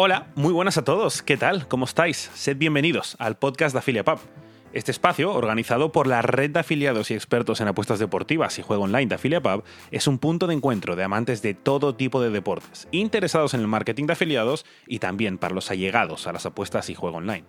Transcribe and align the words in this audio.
Hola, 0.00 0.28
muy 0.36 0.52
buenas 0.52 0.78
a 0.78 0.84
todos. 0.84 1.22
¿Qué 1.22 1.36
tal? 1.36 1.66
¿Cómo 1.66 1.84
estáis? 1.84 2.30
Sed 2.32 2.56
bienvenidos 2.56 3.16
al 3.18 3.36
podcast 3.36 3.72
de 3.72 3.80
AfiliaPub. 3.80 4.20
Este 4.72 4.92
espacio, 4.92 5.34
organizado 5.34 5.90
por 5.90 6.06
la 6.06 6.22
red 6.22 6.52
de 6.52 6.60
afiliados 6.60 7.10
y 7.10 7.14
expertos 7.14 7.60
en 7.60 7.66
apuestas 7.66 7.98
deportivas 7.98 8.60
y 8.60 8.62
juego 8.62 8.84
online 8.84 9.06
de 9.06 9.16
AfiliaPub, 9.16 9.64
es 9.90 10.06
un 10.06 10.20
punto 10.20 10.46
de 10.46 10.54
encuentro 10.54 10.94
de 10.94 11.02
amantes 11.02 11.42
de 11.42 11.54
todo 11.54 11.96
tipo 11.96 12.22
de 12.22 12.30
deportes, 12.30 12.86
interesados 12.92 13.54
en 13.54 13.60
el 13.60 13.66
marketing 13.66 14.06
de 14.06 14.12
afiliados 14.12 14.66
y 14.86 15.00
también 15.00 15.36
para 15.36 15.52
los 15.52 15.68
allegados 15.72 16.28
a 16.28 16.32
las 16.32 16.46
apuestas 16.46 16.90
y 16.90 16.94
juego 16.94 17.16
online. 17.16 17.46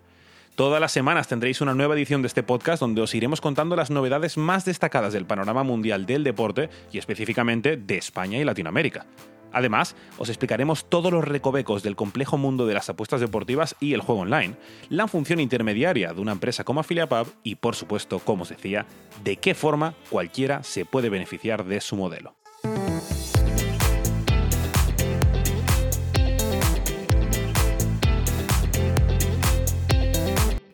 Todas 0.56 0.82
las 0.82 0.92
semanas 0.92 1.28
tendréis 1.28 1.62
una 1.62 1.76
nueva 1.76 1.94
edición 1.94 2.24
de 2.24 2.30
este 2.30 2.42
podcast 2.42 2.82
donde 2.82 3.02
os 3.02 3.14
iremos 3.14 3.42
contando 3.42 3.76
las 3.76 3.92
novedades 3.92 4.38
más 4.38 4.66
destacadas 4.66 5.14
del 5.14 5.28
panorama 5.28 5.62
mundial 5.62 6.08
del 6.08 6.24
deporte 6.24 6.72
y 6.92 6.98
específicamente 6.98 7.78
de 7.78 7.98
España 7.98 8.40
y 8.40 8.44
Latinoamérica. 8.44 9.06
Además, 9.52 9.96
os 10.18 10.30
explicaremos 10.30 10.90
todos 10.90 11.12
los 11.12 11.26
recovecos 11.26 11.84
del 11.84 11.96
complejo 11.96 12.38
mundo 12.38 12.66
de 12.66 12.74
las 12.74 12.90
apuestas 12.90 13.22
deportivas 13.22 13.76
y 13.80 13.94
el 13.94 14.02
juego 14.02 14.22
online, 14.22 14.56
la 14.90 15.08
función 15.08 15.40
intermediaria 15.40 16.14
de 16.14 16.22
una 16.22 16.32
empresa 16.32 16.64
como 16.64 16.80
AffiliaPub 16.80 17.28
y, 17.44 17.56
por 17.56 17.76
supuesto, 17.76 18.20
como 18.20 18.44
os 18.44 18.50
decía, 18.50 18.86
de 19.24 19.38
qué 19.38 19.54
forma 19.54 19.94
cualquiera 20.10 20.64
se 20.64 20.86
puede 20.86 21.10
beneficiar 21.10 21.66
de 21.66 21.82
su 21.82 21.96
modelo. 21.96 22.39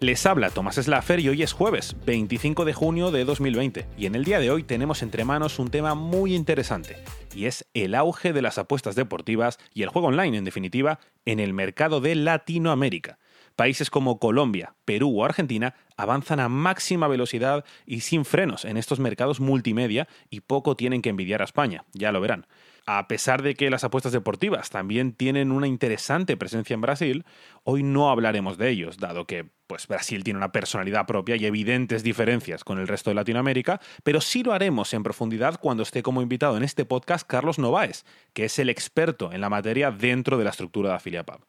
Les 0.05 0.23
habla 0.27 0.51
Tomás 0.51 0.75
Slaffer 0.75 1.19
y 1.19 1.29
hoy 1.29 1.41
es 1.41 1.51
jueves, 1.51 1.95
25 2.05 2.63
de 2.63 2.73
junio 2.73 3.09
de 3.09 3.25
2020, 3.25 3.87
y 3.97 4.05
en 4.05 4.13
el 4.13 4.23
día 4.23 4.37
de 4.37 4.51
hoy 4.51 4.61
tenemos 4.61 5.01
entre 5.01 5.25
manos 5.25 5.57
un 5.57 5.71
tema 5.71 5.95
muy 5.95 6.35
interesante, 6.35 6.97
y 7.33 7.45
es 7.47 7.65
el 7.73 7.95
auge 7.95 8.31
de 8.31 8.43
las 8.43 8.59
apuestas 8.59 8.93
deportivas 8.93 9.57
y 9.73 9.81
el 9.81 9.89
juego 9.89 10.09
online, 10.09 10.37
en 10.37 10.45
definitiva, 10.45 10.99
en 11.25 11.39
el 11.39 11.53
mercado 11.53 12.01
de 12.01 12.13
Latinoamérica. 12.13 13.17
Países 13.55 13.89
como 13.89 14.19
Colombia, 14.19 14.75
Perú 14.85 15.21
o 15.21 15.25
Argentina 15.25 15.73
avanzan 15.97 16.39
a 16.39 16.49
máxima 16.49 17.07
velocidad 17.07 17.65
y 17.87 18.01
sin 18.01 18.25
frenos 18.25 18.63
en 18.63 18.77
estos 18.77 18.99
mercados 18.99 19.39
multimedia 19.39 20.07
y 20.29 20.41
poco 20.41 20.75
tienen 20.75 21.01
que 21.01 21.09
envidiar 21.09 21.41
a 21.41 21.45
España, 21.45 21.83
ya 21.93 22.11
lo 22.11 22.21
verán 22.21 22.45
a 22.85 23.07
pesar 23.07 23.41
de 23.41 23.55
que 23.55 23.69
las 23.69 23.83
apuestas 23.83 24.11
deportivas 24.11 24.69
también 24.69 25.13
tienen 25.13 25.51
una 25.51 25.67
interesante 25.67 26.37
presencia 26.37 26.75
en 26.75 26.81
Brasil, 26.81 27.25
hoy 27.63 27.81
no 27.81 28.11
hablaremos 28.11 28.57
de 28.57 28.69
ellos, 28.69 28.97
dado 28.97 29.25
que 29.25 29.49
pues, 29.67 29.87
Brasil 29.87 30.23
tiene 30.23 30.37
una 30.37 30.51
personalidad 30.51 31.07
propia 31.07 31.35
y 31.35 31.45
evidentes 31.45 32.03
diferencias 32.03 32.63
con 32.63 32.79
el 32.79 32.87
resto 32.87 33.09
de 33.09 33.15
Latinoamérica, 33.15 33.81
pero 34.03 34.21
sí 34.21 34.43
lo 34.43 34.53
haremos 34.53 34.93
en 34.93 35.03
profundidad 35.03 35.59
cuando 35.59 35.83
esté 35.83 36.03
como 36.03 36.21
invitado 36.21 36.57
en 36.57 36.63
este 36.63 36.85
podcast 36.85 37.27
Carlos 37.27 37.57
Novaes, 37.57 38.05
que 38.33 38.45
es 38.45 38.59
el 38.59 38.69
experto 38.69 39.31
en 39.31 39.41
la 39.41 39.49
materia 39.49 39.89
dentro 39.89 40.37
de 40.37 40.43
la 40.43 40.51
estructura 40.51 40.89
de 40.89 40.95
AfiliaPub. 40.95 41.45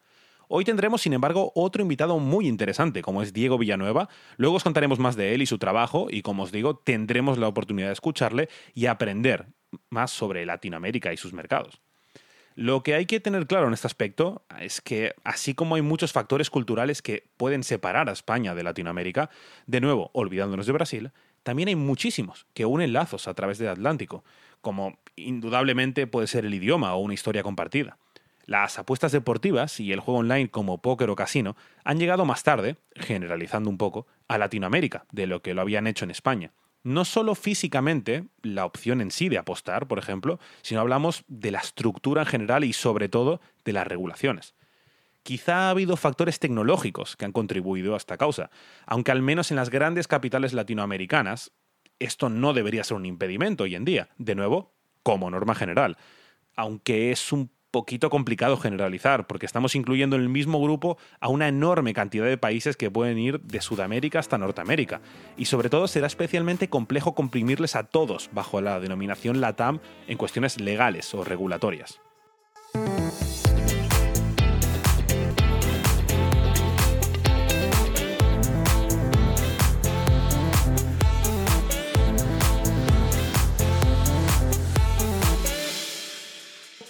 Hoy 0.49 0.65
tendremos, 0.65 1.03
sin 1.03 1.13
embargo, 1.13 1.51
otro 1.57 1.83
invitado 1.83 2.21
muy 2.21 2.47
interesante, 2.47 3.03
como 3.03 3.21
es 3.21 3.33
Diego 3.33 3.59
Villanueva. 3.59 4.09
Luego 4.37 4.57
os 4.57 4.63
contaremos 4.63 5.01
más 5.01 5.17
de 5.17 5.35
él 5.35 5.43
y 5.43 5.47
su 5.47 5.59
trabajo, 5.59 6.07
y 6.09 6.23
como 6.23 6.45
os 6.45 6.53
digo, 6.53 6.77
tendremos 6.77 7.37
la 7.37 7.49
oportunidad 7.49 7.89
de 7.89 7.95
escucharle 7.95 8.49
y 8.73 8.87
aprender 8.87 9.49
más 9.91 10.11
sobre 10.11 10.47
Latinoamérica 10.47 11.13
y 11.13 11.17
sus 11.17 11.33
mercados. 11.33 11.81
Lo 12.57 12.83
que 12.83 12.95
hay 12.95 13.05
que 13.05 13.21
tener 13.21 13.47
claro 13.47 13.67
en 13.67 13.75
este 13.75 13.87
aspecto 13.87 14.43
es 14.59 14.81
que, 14.81 15.15
así 15.25 15.53
como 15.53 15.75
hay 15.75 15.83
muchos 15.83 16.13
factores 16.13 16.49
culturales 16.49 17.03
que 17.03 17.29
pueden 17.37 17.63
separar 17.63 18.09
a 18.09 18.13
España 18.13 18.55
de 18.55 18.63
Latinoamérica, 18.63 19.29
de 19.67 19.83
nuevo, 19.83 20.11
olvidándonos 20.15 20.65
de 20.65 20.73
Brasil, 20.73 21.11
también 21.43 21.69
hay 21.69 21.77
muchísimos 21.77 22.47
que 22.55 22.65
unen 22.65 22.95
lazos 22.95 23.29
a 23.29 23.35
través 23.35 23.59
del 23.59 23.69
Atlántico, 23.69 24.25
como 24.63 24.99
indudablemente 25.17 26.07
puede 26.07 26.29
ser 26.29 26.47
el 26.47 26.55
idioma 26.55 26.95
o 26.95 27.01
una 27.01 27.13
historia 27.13 27.43
compartida. 27.43 27.99
Las 28.47 28.79
apuestas 28.79 29.13
deportivas 29.13 29.79
y 29.79 29.93
el 29.93 30.01
juego 30.01 30.21
online 30.21 30.51
como 30.51 30.79
póker 30.79 31.11
o 31.11 31.15
casino 31.15 31.57
han 31.85 31.99
llegado 31.99 32.25
más 32.25 32.43
tarde, 32.43 32.77
generalizando 32.95 33.69
un 33.69 33.77
poco, 33.77 34.07
a 34.29 34.39
Latinoamérica 34.39 35.05
de 35.13 35.27
lo 35.27 35.43
que 35.43 35.53
lo 35.53 35.61
habían 35.61 35.87
hecho 35.87 36.07
en 36.07 36.11
España 36.11 36.53
no 36.87 37.05
solo 37.05 37.35
físicamente, 37.35 38.27
la 38.43 38.65
opción 38.65 39.01
en 39.01 39.11
sí 39.11 39.29
de 39.29 39.39
apostar, 39.39 39.89
por 39.89 39.99
ejemplo, 39.99 40.39
sino 40.63 40.81
hablamos 40.81 41.25
de 41.27 41.51
la 41.51 41.59
estructura 41.59 42.23
en 42.23 42.29
general 42.29 42.63
y 42.63 42.73
sobre 42.73 43.09
todo 43.09 43.41
de 43.65 43.73
las 43.73 43.89
regulaciones. 43.89 44.55
Quizá 45.25 45.67
ha 45.67 45.71
habido 45.71 45.97
factores 45.97 46.39
tecnológicos 46.39 47.17
que 47.17 47.25
han 47.25 47.33
contribuido 47.33 47.95
a 47.95 47.97
esta 47.97 48.17
causa, 48.17 48.51
aunque 48.87 49.11
al 49.11 49.21
menos 49.21 49.51
en 49.51 49.57
las 49.57 49.69
grandes 49.69 50.07
capitales 50.07 50.53
latinoamericanas 50.53 51.51
esto 51.99 52.29
no 52.29 52.53
debería 52.53 52.85
ser 52.85 52.99
un 52.99 53.07
impedimento 53.07 53.65
hoy 53.65 53.75
en 53.75 53.85
día, 53.85 54.11
de 54.17 54.37
nuevo, 54.37 54.73
como 55.03 55.29
norma 55.29 55.57
general, 55.57 55.97
aunque 56.55 57.11
es 57.11 57.33
un 57.33 57.51
poquito 57.77 58.09
complicado 58.09 58.57
generalizar, 58.57 59.27
porque 59.27 59.45
estamos 59.45 59.75
incluyendo 59.75 60.17
en 60.17 60.23
el 60.23 60.31
mismo 60.31 60.63
grupo 60.63 60.97
a 61.21 61.29
una 61.29 61.47
enorme 61.47 61.93
cantidad 61.93 62.25
de 62.25 62.39
países 62.39 62.75
que 62.75 62.91
pueden 62.91 63.19
ir 63.19 63.39
de 63.41 63.61
Sudamérica 63.61 64.19
hasta 64.19 64.39
Norteamérica. 64.39 65.03
Y 65.37 65.45
sobre 65.45 65.69
todo 65.69 65.87
será 65.87 66.07
especialmente 66.07 66.71
complejo 66.71 67.15
comprimirles 67.15 67.77
a 67.77 67.83
todos 67.83 68.31
bajo 68.33 68.63
la 68.63 68.81
denominación 68.81 69.43
LATAM 69.43 69.81
en 70.09 70.17
cuestiones 70.17 70.59
legales 70.59 71.13
o 71.13 71.23
regulatorias. 71.23 72.01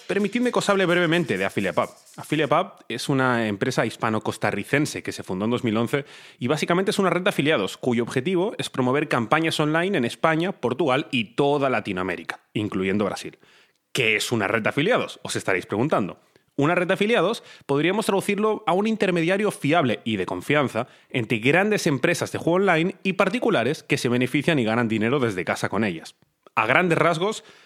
Permitidme 0.07 0.53
que 0.53 0.61
os 0.61 0.69
hable 0.69 0.87
brevemente 0.87 1.37
de 1.37 1.45
AffiliaPub. 1.45 1.91
AffiliaPub 2.17 2.85
es 2.89 3.09
una 3.09 3.49
empresa 3.49 3.85
hispano-costarricense 3.85 5.03
que 5.03 5.11
se 5.11 5.25
fundó 5.25 5.47
en 5.47 5.51
2011 5.51 6.05
y 6.39 6.47
básicamente 6.47 6.93
es 6.93 7.01
una 7.01 7.11
red 7.11 7.23
de 7.23 7.31
afiliados 7.31 7.77
cuyo 7.77 8.05
objetivo 8.05 8.55
es 8.57 8.71
promover 8.71 9.09
campañas 9.09 9.59
online 9.59 9.99
en 9.99 10.05
España, 10.05 10.53
Portugal 10.53 11.09
y 11.11 11.35
toda 11.35 11.71
Latinoamérica, 11.71 12.39
incluyendo 12.53 13.05
Brasil. 13.05 13.41
¿Qué 13.93 14.15
es 14.15 14.31
una 14.31 14.47
red 14.47 14.63
de 14.63 14.69
afiliados? 14.69 15.19
Os 15.25 15.35
estaréis 15.35 15.67
preguntando. 15.67 16.21
Una 16.55 16.77
red 16.77 16.87
de 16.87 16.95
afiliados 16.95 17.43
podríamos 17.67 18.07
traducirlo 18.07 18.63
a 18.69 18.75
un 18.75 18.87
intermediario 18.87 19.51
fiable 19.51 20.01
y 20.05 20.19
de 20.19 20.27
confianza 20.27 20.87
entre 21.11 21.39
grandes 21.39 21.89
empresas 21.89 22.31
de 22.31 22.39
juego 22.39 22.59
online 22.59 22.95
y 23.03 23.15
particulares 23.15 23.83
que 23.83 23.99
se 23.99 24.09
benefician 24.09 24.61
y 24.61 24.65
ganan 24.65 24.87
dinero 24.87 25.19
desde 25.19 25.45
casa 25.45 25.69
con 25.69 25.83
ellas. 25.83 26.15
A 26.55 26.65
grandes 26.65 26.97
rasgos, 26.97 27.45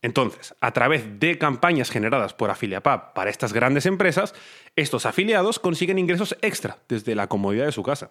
Entonces, 0.00 0.54
a 0.60 0.72
través 0.72 1.18
de 1.18 1.38
campañas 1.38 1.90
generadas 1.90 2.32
por 2.32 2.50
AffiliaPub 2.50 3.12
para 3.14 3.30
estas 3.30 3.52
grandes 3.52 3.84
empresas, 3.86 4.34
estos 4.76 5.06
afiliados 5.06 5.58
consiguen 5.58 5.98
ingresos 5.98 6.36
extra 6.40 6.78
desde 6.88 7.14
la 7.14 7.26
comodidad 7.26 7.66
de 7.66 7.72
su 7.72 7.82
casa. 7.82 8.10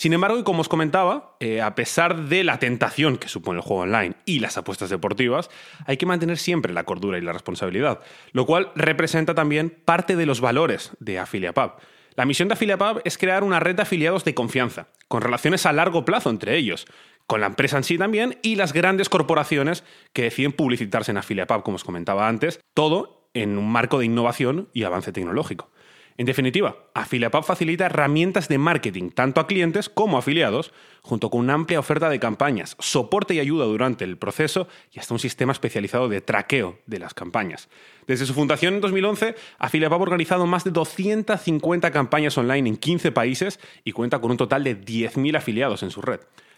Sin 0.00 0.14
embargo, 0.14 0.38
y 0.38 0.44
como 0.44 0.62
os 0.62 0.68
comentaba, 0.70 1.36
eh, 1.40 1.60
a 1.60 1.74
pesar 1.74 2.28
de 2.28 2.42
la 2.42 2.58
tentación 2.58 3.18
que 3.18 3.28
supone 3.28 3.58
el 3.58 3.62
juego 3.62 3.82
online 3.82 4.14
y 4.24 4.38
las 4.38 4.56
apuestas 4.56 4.88
deportivas, 4.88 5.50
hay 5.84 5.98
que 5.98 6.06
mantener 6.06 6.38
siempre 6.38 6.72
la 6.72 6.84
cordura 6.84 7.18
y 7.18 7.20
la 7.20 7.34
responsabilidad, 7.34 8.00
lo 8.32 8.46
cual 8.46 8.72
representa 8.74 9.34
también 9.34 9.68
parte 9.68 10.16
de 10.16 10.24
los 10.24 10.40
valores 10.40 10.92
de 11.00 11.18
AffiliaPub. 11.18 11.72
La 12.16 12.26
misión 12.26 12.48
de 12.48 12.54
AffiliaPub 12.54 13.02
es 13.04 13.18
crear 13.18 13.44
una 13.44 13.60
red 13.60 13.76
de 13.76 13.82
afiliados 13.82 14.24
de 14.24 14.34
confianza, 14.34 14.88
con 15.08 15.22
relaciones 15.22 15.66
a 15.66 15.72
largo 15.72 16.04
plazo 16.04 16.30
entre 16.30 16.56
ellos, 16.56 16.86
con 17.26 17.40
la 17.40 17.46
empresa 17.46 17.76
en 17.76 17.84
sí 17.84 17.98
también 17.98 18.38
y 18.42 18.56
las 18.56 18.72
grandes 18.72 19.08
corporaciones 19.08 19.84
que 20.12 20.22
deciden 20.22 20.52
publicitarse 20.52 21.12
en 21.12 21.18
AffiliaPub, 21.18 21.62
como 21.62 21.76
os 21.76 21.84
comentaba 21.84 22.28
antes, 22.28 22.60
todo 22.74 23.28
en 23.34 23.56
un 23.56 23.70
marco 23.70 23.98
de 23.98 24.06
innovación 24.06 24.68
y 24.72 24.82
avance 24.82 25.12
tecnológico. 25.12 25.70
En 26.20 26.26
definitiva, 26.26 26.76
AffiliaPub 26.92 27.44
facilita 27.44 27.86
herramientas 27.86 28.46
de 28.46 28.58
marketing 28.58 29.08
tanto 29.08 29.40
a 29.40 29.46
clientes 29.46 29.88
como 29.88 30.16
a 30.16 30.18
afiliados, 30.18 30.70
junto 31.00 31.30
con 31.30 31.40
una 31.40 31.54
amplia 31.54 31.78
oferta 31.78 32.10
de 32.10 32.20
campañas, 32.20 32.76
soporte 32.78 33.32
y 33.32 33.40
ayuda 33.40 33.64
durante 33.64 34.04
el 34.04 34.18
proceso 34.18 34.68
y 34.92 34.98
hasta 34.98 35.14
un 35.14 35.18
sistema 35.18 35.52
especializado 35.52 36.10
de 36.10 36.20
traqueo 36.20 36.78
de 36.84 36.98
las 36.98 37.14
campañas. 37.14 37.70
Desde 38.06 38.26
su 38.26 38.34
fundación 38.34 38.74
en 38.74 38.82
2011, 38.82 39.34
AffiliaPub 39.60 39.98
ha 39.98 40.02
organizado 40.02 40.44
más 40.44 40.62
de 40.62 40.72
250 40.72 41.90
campañas 41.90 42.36
online 42.36 42.68
en 42.68 42.76
15 42.76 43.12
países 43.12 43.58
y 43.82 43.92
cuenta 43.92 44.18
con 44.18 44.30
un 44.30 44.36
total 44.36 44.62
de 44.62 44.78
10.000 44.78 45.38
afiliados 45.38 45.82
en 45.82 45.90
su 45.90 46.02
red. 46.02 46.20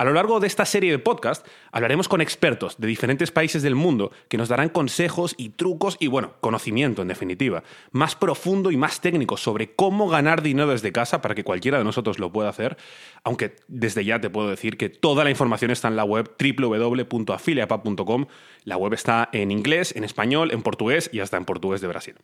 A 0.00 0.04
lo 0.04 0.14
largo 0.14 0.40
de 0.40 0.46
esta 0.46 0.64
serie 0.64 0.90
de 0.92 0.98
podcast 0.98 1.46
hablaremos 1.72 2.08
con 2.08 2.22
expertos 2.22 2.78
de 2.78 2.88
diferentes 2.88 3.30
países 3.30 3.62
del 3.62 3.74
mundo 3.74 4.12
que 4.28 4.38
nos 4.38 4.48
darán 4.48 4.70
consejos 4.70 5.34
y 5.36 5.50
trucos 5.50 5.98
y, 6.00 6.06
bueno, 6.06 6.32
conocimiento 6.40 7.02
en 7.02 7.08
definitiva, 7.08 7.64
más 7.92 8.16
profundo 8.16 8.70
y 8.70 8.78
más 8.78 9.02
técnico 9.02 9.36
sobre 9.36 9.74
cómo 9.74 10.08
ganar 10.08 10.40
dinero 10.40 10.70
desde 10.70 10.90
casa 10.90 11.20
para 11.20 11.34
que 11.34 11.44
cualquiera 11.44 11.76
de 11.76 11.84
nosotros 11.84 12.18
lo 12.18 12.32
pueda 12.32 12.48
hacer, 12.48 12.78
aunque 13.24 13.56
desde 13.68 14.02
ya 14.02 14.22
te 14.22 14.30
puedo 14.30 14.48
decir 14.48 14.78
que 14.78 14.88
toda 14.88 15.22
la 15.22 15.28
información 15.28 15.70
está 15.70 15.88
en 15.88 15.96
la 15.96 16.04
web 16.04 16.30
www.afiliapub.com. 16.40 18.24
La 18.64 18.78
web 18.78 18.94
está 18.94 19.28
en 19.34 19.50
inglés, 19.50 19.94
en 19.94 20.04
español, 20.04 20.50
en 20.52 20.62
portugués 20.62 21.10
y 21.12 21.20
hasta 21.20 21.36
en 21.36 21.44
portugués 21.44 21.82
de 21.82 21.88
Brasil. 21.88 22.14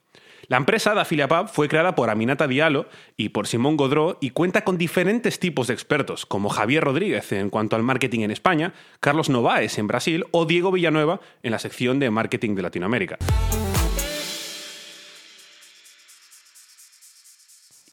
La 0.49 0.57
empresa 0.57 0.95
de 0.95 1.01
Afiliapub 1.01 1.49
fue 1.49 1.69
creada 1.69 1.95
por 1.95 2.09
Aminata 2.09 2.47
Diallo 2.47 2.87
y 3.19 3.31
por 3.31 3.47
Simón 3.47 3.77
Godró 3.77 4.17
y 4.23 4.31
cuenta 4.31 4.65
con 4.65 4.79
diferentes 4.79 5.41
tipos 5.41 5.67
de 5.67 5.75
expertos, 5.75 6.25
como 6.25 6.49
Javier 6.49 6.85
Rodríguez 6.85 7.33
en 7.33 7.51
cuanto 7.51 7.66
al 7.75 7.83
marketing 7.83 8.21
en 8.21 8.31
España, 8.31 8.75
Carlos 9.01 9.29
Novaes 9.29 9.79
en 9.79 9.89
Brasil 9.89 10.25
o 10.31 10.47
Diego 10.47 10.71
Villanueva 10.71 11.21
en 11.43 11.51
la 11.51 11.59
sección 11.59 11.99
de 11.99 12.11
marketing 12.11 12.55
de 12.55 12.63
Latinoamérica. 12.63 13.19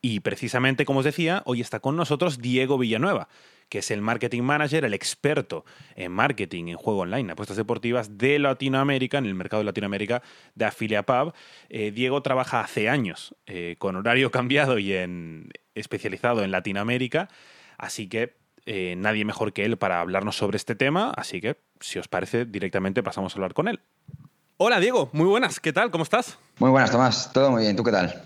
Y 0.05 0.19
precisamente, 0.19 0.83
como 0.83 0.99
os 0.99 1.05
decía, 1.05 1.43
hoy 1.45 1.61
está 1.61 1.79
con 1.79 1.95
nosotros 1.95 2.39
Diego 2.39 2.77
Villanueva, 2.77 3.29
que 3.69 3.79
es 3.79 3.89
el 3.89 4.01
marketing 4.01 4.41
manager, 4.41 4.83
el 4.83 4.93
experto 4.93 5.63
en 5.95 6.11
marketing 6.11 6.67
en 6.67 6.75
juego 6.75 6.99
online, 6.99 7.31
apuestas 7.31 7.55
deportivas 7.55 8.17
de 8.17 8.37
Latinoamérica, 8.37 9.17
en 9.17 9.25
el 9.25 9.33
mercado 9.33 9.61
de 9.61 9.65
Latinoamérica 9.65 10.21
de 10.55 10.65
Afilia 10.65 11.03
Pub. 11.03 11.33
Eh, 11.69 11.91
Diego 11.91 12.21
trabaja 12.21 12.59
hace 12.59 12.89
años 12.89 13.33
eh, 13.45 13.77
con 13.79 13.95
horario 13.95 14.29
cambiado 14.31 14.77
y 14.77 14.91
en, 14.91 15.49
especializado 15.73 16.43
en 16.43 16.51
Latinoamérica, 16.51 17.29
así 17.77 18.09
que 18.09 18.35
eh, 18.65 18.95
nadie 18.97 19.25
mejor 19.25 19.53
que 19.53 19.65
él 19.65 19.77
para 19.77 19.99
hablarnos 19.99 20.35
sobre 20.35 20.57
este 20.57 20.75
tema, 20.75 21.11
así 21.15 21.41
que 21.41 21.57
si 21.79 21.99
os 21.99 22.07
parece, 22.07 22.45
directamente 22.45 23.03
pasamos 23.03 23.33
a 23.33 23.35
hablar 23.35 23.53
con 23.53 23.67
él. 23.67 23.79
Hola 24.57 24.79
Diego, 24.79 25.09
muy 25.13 25.25
buenas, 25.25 25.59
¿qué 25.59 25.73
tal? 25.73 25.91
¿Cómo 25.91 26.03
estás? 26.03 26.37
Muy 26.59 26.69
buenas, 26.69 26.91
Tomás, 26.91 27.31
todo 27.33 27.51
muy 27.51 27.63
bien, 27.63 27.75
¿tú 27.75 27.83
qué 27.83 27.91
tal? 27.91 28.23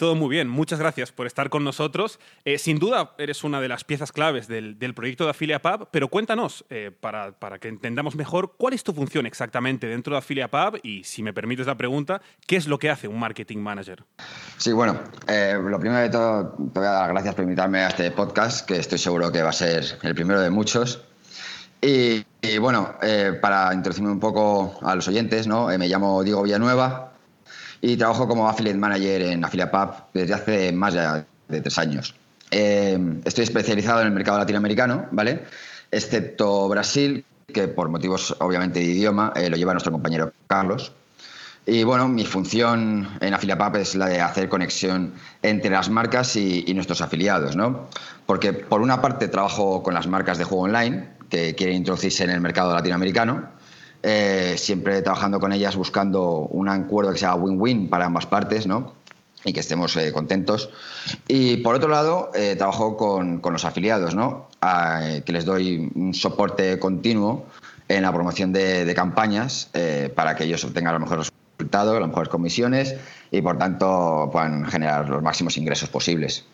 Todo 0.00 0.14
muy 0.14 0.30
bien, 0.30 0.48
muchas 0.48 0.78
gracias 0.78 1.12
por 1.12 1.26
estar 1.26 1.50
con 1.50 1.62
nosotros. 1.62 2.20
Eh, 2.46 2.56
sin 2.56 2.78
duda 2.78 3.12
eres 3.18 3.44
una 3.44 3.60
de 3.60 3.68
las 3.68 3.84
piezas 3.84 4.12
claves 4.12 4.48
del, 4.48 4.94
proyecto 4.94 5.24
de 5.24 5.30
Afilia 5.32 5.60
Pub, 5.60 5.88
pero 5.90 6.08
cuéntanos, 6.08 6.64
eh, 6.70 6.90
para, 6.90 7.34
que 7.60 7.68
entendamos 7.68 8.16
mejor, 8.16 8.54
cuál 8.56 8.72
es 8.72 8.82
tu 8.82 8.94
función 8.94 9.26
exactamente 9.26 9.86
dentro 9.86 10.14
de 10.14 10.20
Afilia 10.20 10.48
Pub 10.48 10.80
y, 10.82 11.04
si 11.04 11.22
me 11.22 11.34
permites 11.34 11.66
la 11.66 11.74
pregunta, 11.74 12.22
¿qué 12.46 12.56
es 12.56 12.66
lo 12.66 12.78
que 12.78 12.88
hace 12.88 13.08
un 13.08 13.18
marketing 13.18 13.58
manager? 13.58 14.02
Sí, 14.56 14.72
bueno, 14.72 14.98
eh, 15.28 15.60
lo 15.62 15.78
primero 15.78 16.00
de 16.00 16.08
todo, 16.08 16.54
te 16.72 16.80
voy 16.80 16.88
a 16.88 16.92
dar 16.92 17.02
las 17.02 17.10
gracias 17.10 17.34
por 17.34 17.44
invitarme 17.44 17.80
a 17.80 17.88
este 17.88 18.10
podcast, 18.10 18.66
que 18.66 18.76
estoy 18.78 18.96
seguro 18.96 19.30
que 19.30 19.42
va 19.42 19.50
a 19.50 19.52
ser 19.52 19.84
el 20.02 20.14
primero 20.14 20.40
de 20.40 20.48
muchos. 20.48 21.02
Y, 21.82 22.24
y 22.40 22.56
bueno, 22.58 22.94
para 23.42 23.74
introducirme 23.74 24.10
un 24.10 24.20
poco 24.20 24.78
a 24.80 24.94
los 24.94 25.06
oyentes, 25.08 25.46
¿no? 25.46 25.66
me 25.66 25.88
llamo 25.88 26.24
Diego 26.24 26.42
Villanueva, 26.42 27.09
y 27.80 27.96
trabajo 27.96 28.28
como 28.28 28.48
affiliate 28.48 28.78
manager 28.78 29.22
en 29.22 29.44
Affiliate 29.44 29.70
Pub 29.70 29.90
desde 30.12 30.34
hace 30.34 30.72
más 30.72 30.94
de, 30.94 31.60
tres 31.60 31.78
años. 31.78 32.14
Eh, 32.50 32.98
estoy 33.24 33.44
especializado 33.44 34.00
en 34.00 34.08
el 34.08 34.12
mercado 34.12 34.38
latinoamericano, 34.38 35.06
¿vale? 35.12 35.44
Excepto 35.90 36.68
Brasil, 36.68 37.24
que 37.52 37.68
por 37.68 37.88
motivos 37.88 38.36
obviamente 38.40 38.80
de 38.80 38.86
idioma 38.86 39.32
eh, 39.34 39.48
lo 39.48 39.56
lleva 39.56 39.72
nuestro 39.72 39.92
compañero 39.92 40.32
Carlos. 40.46 40.92
Y 41.66 41.84
bueno, 41.84 42.08
mi 42.08 42.24
función 42.24 43.08
en 43.20 43.34
Affiliate 43.34 43.62
Pub 43.62 43.76
es 43.76 43.94
la 43.94 44.06
de 44.06 44.20
hacer 44.20 44.48
conexión 44.48 45.14
entre 45.42 45.70
las 45.70 45.90
marcas 45.90 46.34
y, 46.36 46.64
y, 46.66 46.74
nuestros 46.74 47.00
afiliados, 47.00 47.54
¿no? 47.54 47.88
Porque 48.26 48.52
por 48.52 48.80
una 48.80 49.00
parte 49.00 49.28
trabajo 49.28 49.82
con 49.82 49.94
las 49.94 50.06
marcas 50.06 50.38
de 50.38 50.44
juego 50.44 50.64
online 50.64 51.08
que 51.28 51.54
quieren 51.54 51.76
introducirse 51.76 52.24
en 52.24 52.30
el 52.30 52.40
mercado 52.40 52.74
latinoamericano 52.74 53.59
eh, 54.02 54.54
siempre 54.56 55.02
trabajando 55.02 55.40
con 55.40 55.52
ellas 55.52 55.76
buscando 55.76 56.48
un 56.50 56.68
acuerdo 56.68 57.12
que 57.12 57.18
sea 57.18 57.34
win-win 57.34 57.88
para 57.88 58.06
ambas 58.06 58.26
partes, 58.26 58.66
¿no? 58.66 58.94
y 59.42 59.54
que 59.54 59.60
estemos 59.60 59.96
eh, 59.96 60.12
contentos. 60.12 60.70
Y 61.26 61.58
por 61.58 61.74
otro 61.74 61.88
lado, 61.88 62.30
eh, 62.34 62.56
trabajo 62.56 62.96
con, 62.96 63.40
los 63.42 63.64
afiliados, 63.64 64.14
¿no? 64.14 64.48
que 65.24 65.32
les 65.32 65.46
doy 65.46 65.90
un 65.94 66.12
soporte 66.12 66.78
continuo 66.78 67.46
en 67.88 68.02
la 68.02 68.12
promoción 68.12 68.52
de, 68.52 68.92
campañas 68.94 69.70
para 70.14 70.36
que 70.36 70.44
ellos 70.44 70.62
obtengan 70.64 70.92
los 70.92 71.00
mejores 71.00 71.32
resultados, 71.58 71.98
las 71.98 72.08
mejores 72.08 72.28
comisiones 72.28 72.96
y 73.30 73.40
por 73.40 73.56
tanto 73.56 74.28
puedan 74.30 74.66
generar 74.66 75.08
los 75.08 75.22
máximos 75.22 75.56
ingresos 75.56 75.88
posibles. 75.88 76.44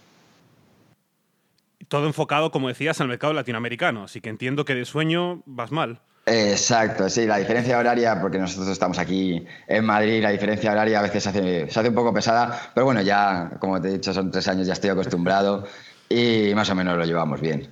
Todo 1.88 2.06
enfocado, 2.06 2.50
como 2.50 2.69
decías, 2.69 3.00
al 3.00 3.08
mercado 3.08 3.32
latinoamericano, 3.32 4.04
así 4.04 4.20
que 4.20 4.28
entiendo 4.28 4.64
que 4.64 4.75
de 4.75 4.84
sueño 4.84 5.42
vas 5.46 5.70
mal. 5.70 6.00
Exacto, 6.28 7.08
sí, 7.08 7.25
la 7.25 7.38
diferencia 7.38 7.78
horaria, 7.78 8.20
porque 8.20 8.37
nosotros 8.37 8.69
estamos 8.69 8.99
aquí 8.99 9.46
en 9.69 9.84
Madrid, 9.84 10.20
la 10.20 10.31
diferencia 10.31 10.73
horaria 10.73 10.99
a 10.99 11.02
veces 11.02 11.23
se 11.23 11.28
hace, 11.28 11.70
se 11.70 11.78
hace 11.78 11.88
un 11.88 11.94
poco 11.94 12.12
pesada, 12.12 12.73
pero 12.75 12.84
bueno, 12.84 13.00
ya, 13.00 13.52
como 13.61 13.81
te 13.81 13.88
he 13.88 13.93
dicho, 13.93 14.12
son 14.12 14.32
tres 14.32 14.49
años, 14.49 14.67
ya 14.67 14.73
estoy 14.73 14.90
acostumbrado 14.90 15.64
y 16.08 16.52
más 16.56 16.69
o 16.69 16.75
menos 16.75 16.99
lo 16.99 17.05
llevamos 17.05 17.40
bien. 17.40 17.69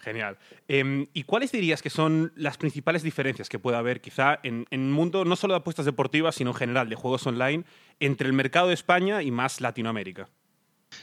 Genial. 0.00 0.38
Em, 0.66 1.06
¿Y 1.12 1.22
cuáles 1.22 1.52
dirías 1.52 1.80
que 1.80 1.90
son 1.90 2.32
las 2.34 2.56
principales 2.56 3.04
diferencias 3.04 3.48
que 3.48 3.60
puede 3.60 3.76
haber 3.76 4.00
quizá 4.00 4.40
en, 4.42 4.66
el 4.70 4.80
mundo 4.80 5.24
no 5.24 5.36
solo 5.36 5.54
de 5.54 5.58
apuestas 5.58 5.86
deportivas, 5.86 6.34
sino 6.34 6.50
en 6.50 6.56
general 6.56 6.88
de 6.88 6.96
juegos 6.96 7.26
online 7.28 7.64
entre 8.00 8.26
el 8.26 8.32
mercado 8.32 8.68
de 8.68 8.74
España 8.74 9.22
y 9.22 9.30
más 9.30 9.60
Latinoamérica? 9.60 10.28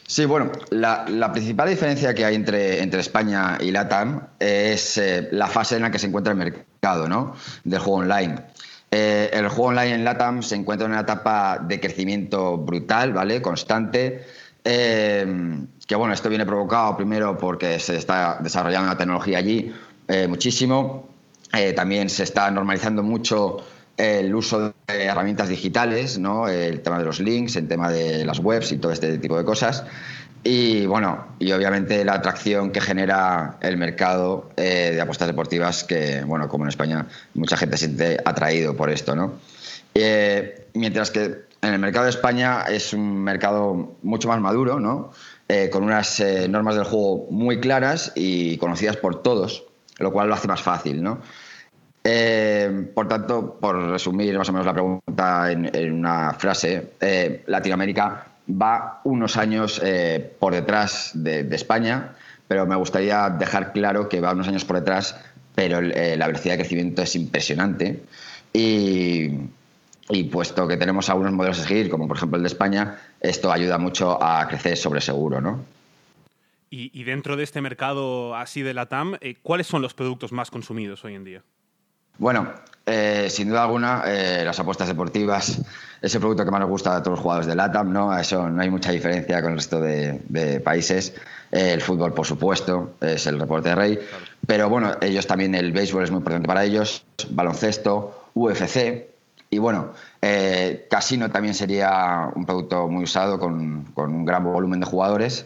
Sí, 0.08 0.26
bueno, 0.26 0.52
la, 0.70 1.32
principal 1.34 1.68
diferencia 1.68 2.14
que 2.14 2.26
hay 2.26 2.36
entre, 2.36 2.82
entre 2.82 3.00
España 3.00 3.58
y 3.60 3.72
LATAM 3.72 4.28
es 4.40 5.00
eh, 5.00 5.30
la 5.32 5.48
fase 5.48 5.78
en 5.78 5.82
la 5.82 5.90
que 5.90 5.98
se 5.98 6.06
encuentra 6.06 6.32
el 6.32 6.38
mercado 6.38 7.10
¿no? 7.10 7.34
del 7.64 7.80
juego 7.80 8.00
online. 8.00 8.36
Eh, 8.92 9.32
el 9.34 9.50
juego 9.50 9.70
online 9.70 9.96
en 9.96 10.04
LATAM 10.06 10.44
se 10.44 10.56
encuentra 10.56 10.86
en 10.86 10.92
una 10.92 11.02
etapa 11.02 11.58
de 11.60 11.80
crecimiento 11.80 12.56
brutal, 12.58 13.14
¿vale? 13.14 13.42
Constante. 13.42 14.26
Eh, 14.64 15.66
que 15.88 15.96
bueno, 15.96 16.14
esto 16.14 16.30
viene 16.30 16.46
provocado 16.46 16.96
primero 16.96 17.38
porque 17.38 17.80
se 17.80 17.98
está 17.98 18.38
desarrollando 18.42 18.90
la 18.90 18.98
tecnología 18.98 19.40
allí 19.40 19.74
muchísimo. 20.30 21.10
también 21.76 22.10
se 22.10 22.24
está 22.24 22.52
normalizando 22.52 23.02
mucho 23.02 23.58
el 23.98 24.34
uso 24.36 24.74
de 24.88 25.04
herramientas 25.04 25.50
digitales, 25.50 26.20
¿no? 26.20 26.48
el 26.48 26.82
tema 26.82 27.00
de 27.00 27.06
los 27.06 27.20
links, 27.20 27.56
el 27.56 27.68
tema 27.68 27.90
de 27.90 28.26
las 28.26 28.40
webs 28.40 28.72
y 28.72 28.78
todo 28.78 28.92
este 28.92 29.18
tipo 29.18 29.38
de 29.38 29.46
cosas. 29.46 29.86
Y 30.48 30.86
bueno, 30.86 31.26
y 31.40 31.52
obviamente 31.54 32.06
la 32.06 32.14
atracción 32.14 32.72
que 32.72 32.80
genera 32.80 33.58
el 33.62 33.78
mercado 33.78 34.52
eh, 34.58 34.92
de 34.94 35.02
apuestas 35.02 35.28
deportivas, 35.28 35.84
que 35.84 36.24
bueno, 36.24 36.48
como 36.48 36.66
en 36.66 36.70
España, 36.70 37.08
mucha 37.34 37.58
gente 37.58 37.78
se 37.78 37.86
siente 37.88 38.20
atraído 38.24 38.78
por 38.78 38.92
esto, 38.92 39.16
¿no? 39.16 39.40
Eh, 39.96 40.68
mientras 40.76 41.10
que 41.10 41.46
en 41.64 41.74
el 41.74 41.80
mercado 41.80 42.06
de 42.06 42.12
España 42.12 42.62
es 42.70 42.94
un 42.94 43.24
mercado 43.24 43.96
mucho 44.04 44.28
más 44.28 44.40
maduro, 44.40 44.80
¿no? 44.80 45.10
Eh, 45.48 45.72
con 45.72 45.84
unas 45.84 46.24
normas 46.48 46.76
del 46.76 46.84
juego 46.84 47.26
muy 47.32 47.60
claras 47.60 48.12
y 48.14 48.58
conocidas 48.58 48.98
por 48.98 49.24
todos, 49.24 49.64
lo 49.98 50.14
cual 50.14 50.28
lo 50.28 50.36
hace 50.36 50.48
más 50.48 50.62
fácil, 50.62 51.02
¿no? 51.02 51.22
Eh, 52.08 52.92
por 52.94 53.08
tanto, 53.08 53.58
por 53.60 53.90
resumir 53.90 54.38
más 54.38 54.48
o 54.50 54.54
menos 54.54 54.68
la 54.68 54.74
pregunta 54.74 55.52
en, 55.52 55.92
una 55.92 56.34
frase, 56.34 56.92
eh, 57.02 57.44
Latinoamérica 57.48 58.28
va 58.48 59.02
unos 59.06 59.38
años 59.38 59.82
eh, 59.84 60.36
por 60.38 60.54
detrás 60.54 61.14
de, 61.16 61.48
España, 61.56 62.14
pero 62.48 62.68
me 62.68 62.76
gustaría 62.76 63.28
dejar 63.32 63.74
claro 63.74 64.08
que 64.08 64.22
va 64.22 64.34
unos 64.34 64.48
años 64.48 64.64
por 64.66 64.76
detrás, 64.76 65.20
pero 65.56 65.82
la 65.82 66.28
velocidad 66.28 66.54
de 66.54 66.60
crecimiento 66.60 67.02
es 67.02 67.16
impresionante. 67.16 68.04
Y, 68.54 69.30
puesto 70.32 70.68
que 70.68 70.78
tenemos 70.78 71.10
algunos 71.10 71.34
modelos 71.34 71.60
a 71.60 71.64
seguir, 71.64 71.90
como 71.90 72.08
por 72.08 72.18
ejemplo 72.18 72.38
el 72.38 72.44
de 72.44 72.48
España, 72.50 73.00
esto 73.20 73.52
ayuda 73.52 73.80
mucho 73.80 74.22
a 74.22 74.48
crecer 74.48 74.78
sobre 74.78 75.02
seguro, 75.02 75.42
¿no? 75.42 75.66
Y, 76.70 76.92
y 76.94 77.04
dentro 77.04 77.36
de 77.36 77.44
este 77.44 77.62
mercado 77.62 78.36
así 78.36 78.62
de 78.62 78.76
la 78.76 78.86
TAM, 78.86 79.18
¿cuáles 79.42 79.66
son 79.66 79.82
los 79.82 79.96
productos 79.96 80.32
más 80.32 80.52
consumidos 80.52 81.04
hoy 81.04 81.16
en 81.16 81.24
día? 81.24 81.42
Bueno, 82.18 82.48
eh, 82.88 83.28
sin 83.32 83.50
duda 83.50 83.64
alguna, 83.64 84.04
eh, 84.06 84.44
las 84.46 84.60
apuestas 84.60 84.88
deportivas 84.88 85.60
es 86.02 86.14
el 86.14 86.22
producto 86.22 86.46
que 86.46 86.52
más 86.52 86.60
nos 86.60 86.70
gusta 86.70 86.96
a 86.96 87.02
todos 87.02 87.18
los 87.18 87.20
jugadores 87.20 87.48
de 87.48 87.56
LATAM, 87.56 87.92
¿no? 87.92 88.16
Eso 88.18 88.48
no 88.48 88.62
hay 88.62 88.70
mucha 88.70 88.92
diferencia 88.92 89.42
con 89.42 89.52
el 89.52 89.58
resto 89.58 89.82
de, 89.82 90.62
países. 90.64 91.14
Eh, 91.52 91.74
el 91.74 91.82
fútbol, 91.82 92.14
por 92.14 92.28
supuesto, 92.28 92.94
es 93.02 93.26
el 93.26 93.40
reporte 93.40 93.70
de 93.70 93.76
rey. 93.76 94.00
Pero 94.46 94.70
bueno, 94.70 94.92
ellos 95.02 95.26
también, 95.26 95.56
el 95.56 95.72
béisbol 95.72 96.04
es 96.04 96.12
muy 96.12 96.20
importante 96.20 96.48
para 96.48 96.64
ellos, 96.64 97.04
baloncesto, 97.32 98.30
UFC. 98.36 99.08
Y 99.50 99.58
bueno, 99.58 99.94
casino 100.90 101.32
también 101.32 101.54
sería 101.54 102.30
un 102.36 102.46
producto 102.46 102.88
muy 102.88 103.04
usado 103.04 103.40
con, 103.40 103.86
con 103.94 104.14
un 104.14 104.26
gran 104.26 104.44
volumen 104.44 104.80
de 104.80 104.86
jugadores. 104.86 105.46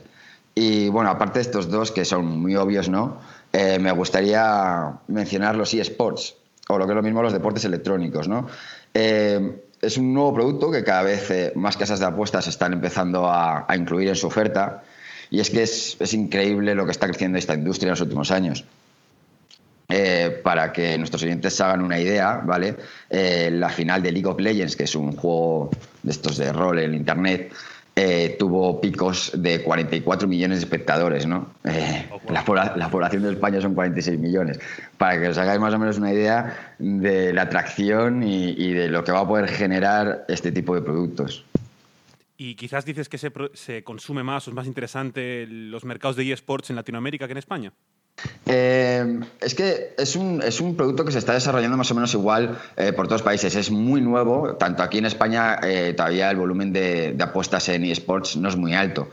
Y 0.55 0.89
bueno, 0.89 1.09
aparte 1.09 1.39
de 1.39 1.43
estos 1.43 1.69
dos 1.69 1.91
que 1.91 2.05
son 2.05 2.41
muy 2.41 2.55
obvios, 2.55 2.89
¿no? 2.89 3.17
me 3.53 3.91
gustaría 3.91 4.93
mencionar 5.07 5.55
los 5.55 5.73
eSports 5.73 6.38
o 6.71 6.77
lo 6.77 6.85
que 6.85 6.91
es 6.91 6.95
lo 6.95 7.01
mismo 7.01 7.23
los 7.23 7.33
deportes 7.33 7.65
electrónicos. 7.65 8.27
¿no? 8.27 8.47
Eh, 8.93 9.59
es 9.81 9.97
un 9.97 10.13
nuevo 10.13 10.33
producto 10.35 10.71
que 10.71 10.83
cada 10.83 11.01
vez 11.01 11.31
eh, 11.31 11.51
más 11.55 11.75
casas 11.77 11.99
de 11.99 12.05
apuestas 12.05 12.47
están 12.47 12.73
empezando 12.73 13.27
a, 13.27 13.65
incluir 13.75 14.09
en 14.09 14.15
su 14.15 14.27
oferta 14.27 14.83
y 15.31 15.39
es 15.39 15.49
que 15.49 15.63
es, 15.63 15.97
es, 15.99 16.13
increíble 16.13 16.75
lo 16.75 16.85
que 16.85 16.91
está 16.91 17.07
creciendo 17.07 17.37
esta 17.37 17.55
industria 17.55 17.87
en 17.87 17.91
los 17.91 18.01
últimos 18.01 18.29
años. 18.31 18.65
Eh, 19.91 20.41
para 20.43 20.71
que 20.71 20.95
nuestros 20.99 21.23
oyentes 21.23 21.55
se 21.55 21.63
hagan 21.63 21.81
una 21.81 21.99
idea, 21.99 22.39
¿vale? 22.45 22.75
la 23.09 23.69
final 23.69 24.03
de 24.03 24.11
League 24.11 24.27
of 24.27 24.39
Legends, 24.39 24.75
que 24.75 24.83
es 24.83 24.93
un 24.93 25.15
juego 25.15 25.71
de 26.03 26.11
estos 26.11 26.37
de 26.37 26.53
rol 26.53 26.77
en 26.77 26.93
Internet, 26.93 27.51
eh, 28.01 28.37
tuvo 28.39 28.79
picos 28.79 29.29
de 29.35 29.61
44 29.61 30.25
millones 30.25 30.59
de 30.59 30.63
espectadores, 30.63 31.25
¿no? 31.25 31.49
Eh, 31.65 32.07
oh, 32.09 32.31
la, 32.31 32.89
población 32.89 33.23
de 33.23 33.31
España 33.31 33.59
son 33.59 33.75
46 33.75 34.17
millones. 34.17 34.57
Para 34.97 35.19
que 35.19 35.27
os 35.27 35.37
hagáis 35.37 35.59
más 35.59 35.73
o 35.73 35.79
menos 35.79 35.97
una 35.97 36.13
idea 36.13 36.75
de 36.79 37.33
la 37.33 37.41
atracción 37.41 38.23
y, 38.23 38.71
de 38.71 38.87
lo 38.87 39.03
que 39.03 39.11
va 39.11 39.19
a 39.19 39.27
poder 39.27 39.49
generar 39.49 40.23
este 40.29 40.53
tipo 40.53 40.75
de 40.75 40.81
productos. 40.81 41.43
Y 42.37 42.55
quizás 42.55 42.85
dices 42.85 43.09
que 43.09 43.17
se, 43.17 43.33
se 43.53 43.83
consume 43.83 44.23
más 44.23 44.47
o 44.47 44.51
es 44.51 44.55
más 44.55 44.65
interesante 44.65 45.45
los 45.45 45.83
mercados 45.83 46.15
de 46.15 46.31
eSports 46.31 46.69
en 46.69 46.77
Latinoamérica 46.77 47.27
que 47.27 47.33
en 47.33 47.37
España. 47.37 47.73
Eh, 48.45 49.19
es 49.41 49.53
que 49.53 49.93
es 49.97 50.15
un, 50.15 50.41
es 50.41 50.59
un, 50.59 50.75
producto 50.75 51.05
que 51.05 51.11
se 51.11 51.19
está 51.19 51.33
desarrollando 51.33 51.77
más 51.77 51.91
o 51.91 51.95
menos 51.95 52.13
igual 52.13 52.57
eh, 52.77 52.93
por 52.93 53.07
todos 53.07 53.21
los 53.21 53.25
países. 53.25 53.55
Es 53.55 53.69
muy 53.69 54.01
nuevo, 54.01 54.55
tanto 54.55 54.81
aquí 54.81 54.97
en 54.97 55.05
España 55.05 55.59
eh, 55.61 55.93
todavía 55.95 56.31
el 56.31 56.37
volumen 56.37 56.73
de, 56.73 57.15
apuestas 57.19 57.69
en 57.69 57.85
eSports 57.85 58.37
no 58.37 58.49
es 58.49 58.55
muy 58.55 58.73
alto, 58.73 59.09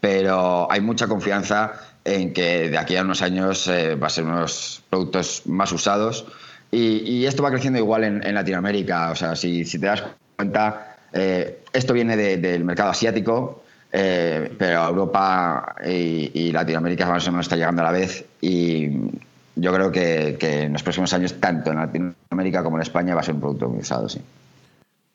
pero 0.00 0.70
hay 0.70 0.80
mucha 0.80 1.06
confianza 1.06 1.72
en 2.04 2.32
que 2.32 2.70
de 2.70 2.78
aquí 2.78 2.96
a 2.96 3.02
unos 3.02 3.20
años 3.20 3.68
va 3.68 4.06
a 4.06 4.10
ser 4.10 4.24
unos 4.24 4.82
productos 4.88 5.42
más 5.44 5.70
usados 5.72 6.26
y, 6.70 7.26
esto 7.26 7.42
va 7.42 7.50
creciendo 7.50 7.78
igual 7.78 8.04
en, 8.04 8.34
Latinoamérica. 8.34 9.10
O 9.10 9.16
sea, 9.16 9.36
si, 9.36 9.64
te 9.64 9.86
das 9.86 10.02
cuenta, 10.36 10.96
esto 11.12 11.92
viene 11.92 12.16
del 12.16 12.64
mercado 12.64 12.90
asiático 12.90 13.62
eh, 13.90 14.54
pero 14.58 14.86
Europa 14.86 15.76
y, 15.86 16.52
Latinoamérica 16.52 17.06
más 17.06 17.26
o 17.26 17.32
menos 17.32 17.46
está 17.46 17.56
llegando 17.56 17.82
a 17.82 17.86
la 17.86 17.92
vez 17.92 18.24
y 18.40 18.90
yo 19.56 19.72
creo 19.72 19.90
que, 19.90 20.36
en 20.40 20.72
los 20.72 20.82
próximos 20.82 21.12
años, 21.12 21.40
tanto 21.40 21.70
en 21.70 21.78
Latinoamérica 21.78 22.62
como 22.62 22.76
en 22.76 22.82
España, 22.82 23.14
va 23.14 23.20
a 23.20 23.24
ser 23.24 23.34
un 23.34 23.40
producto 23.40 23.68
muy 23.68 23.80
usado, 23.80 24.08
sí. 24.08 24.20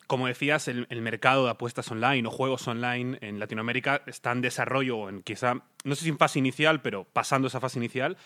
Como 0.06 0.28
decías, 0.28 0.68
el, 0.68 1.02
mercado 1.02 1.46
de 1.46 1.52
apuestas 1.52 1.90
online 1.90 2.28
o 2.28 2.32
juegos 2.32 2.68
online 2.68 3.18
en 3.22 3.40
Latinoamérica 3.40 4.02
está 4.06 4.32
en 4.32 4.42
desarrollo, 4.42 5.08
en 5.10 5.24
quizá, 5.24 5.56
no 5.86 5.96
sé 5.96 6.04
si 6.04 6.10
en 6.10 6.18
fase 6.18 6.40
inicial, 6.40 6.82
pero 6.82 7.06
pasando 7.06 7.48
esa 7.48 7.62
fase 7.62 7.80
inicial. 7.80 8.18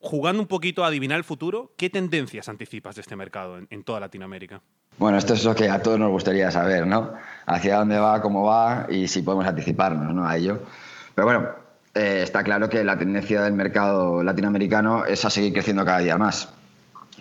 Jugando 0.00 0.42
un 0.42 0.48
poquito 0.48 0.84
a 0.84 0.88
adivinar 0.88 1.18
el 1.18 1.24
futuro, 1.24 1.72
¿qué 1.76 1.90
tendencias 1.90 2.48
anticipas 2.48 2.94
de 2.94 3.00
este 3.00 3.16
mercado 3.16 3.58
en 3.58 3.82
toda 3.82 4.00
Latinoamérica? 4.00 4.62
Bueno, 4.98 5.16
esto 5.16 5.34
es 5.34 5.44
lo 5.44 5.54
que 5.54 5.68
a 5.68 5.80
todos 5.80 5.98
nos 5.98 6.10
gustaría 6.10 6.50
saber, 6.50 6.84
¿no? 6.84 7.12
Hacia 7.46 7.76
dónde 7.76 7.98
va, 7.98 8.20
cómo 8.20 8.44
va 8.44 8.86
y 8.88 9.06
si 9.06 9.22
podemos 9.22 9.46
anticiparnos 9.46 10.12
¿no? 10.12 10.26
a 10.26 10.36
ello. 10.36 10.60
Pero 11.14 11.24
bueno, 11.24 11.48
eh, 11.94 12.20
está 12.24 12.42
claro 12.42 12.68
que 12.68 12.82
la 12.82 12.98
tendencia 12.98 13.42
del 13.42 13.52
mercado 13.52 14.24
latinoamericano 14.24 15.04
es 15.04 15.24
a 15.24 15.30
seguir 15.30 15.52
creciendo 15.52 15.84
cada 15.84 15.98
día 15.98 16.18
más. 16.18 16.48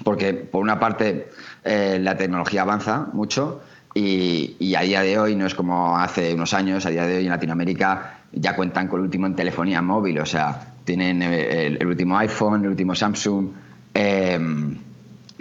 Porque, 0.03 0.33
por 0.33 0.61
una 0.63 0.79
parte, 0.79 1.29
eh, 1.63 1.99
la 2.01 2.17
tecnología 2.17 2.63
avanza 2.63 3.07
mucho 3.13 3.61
y, 3.93 4.75
a 4.75 4.81
día 4.81 5.01
de 5.01 5.19
hoy 5.19 5.35
no 5.35 5.45
es 5.45 5.53
como 5.53 5.97
hace 5.97 6.33
unos 6.33 6.53
años, 6.53 6.85
a 6.85 6.89
día 6.89 7.05
de 7.05 7.17
hoy 7.17 7.23
en 7.25 7.31
Latinoamérica 7.31 8.21
ya 8.31 8.55
cuentan 8.55 8.87
con 8.87 8.99
el 8.99 9.05
último 9.05 9.25
en 9.25 9.35
telefonía 9.35 9.81
móvil, 9.81 10.19
o 10.19 10.25
sea, 10.25 10.73
tienen 10.87 11.21
eh, 11.21 11.67
el, 11.67 11.85
último 11.85 12.17
iPhone, 12.17 12.63
el 12.63 12.69
último 12.69 12.95
Samsung. 12.95 13.49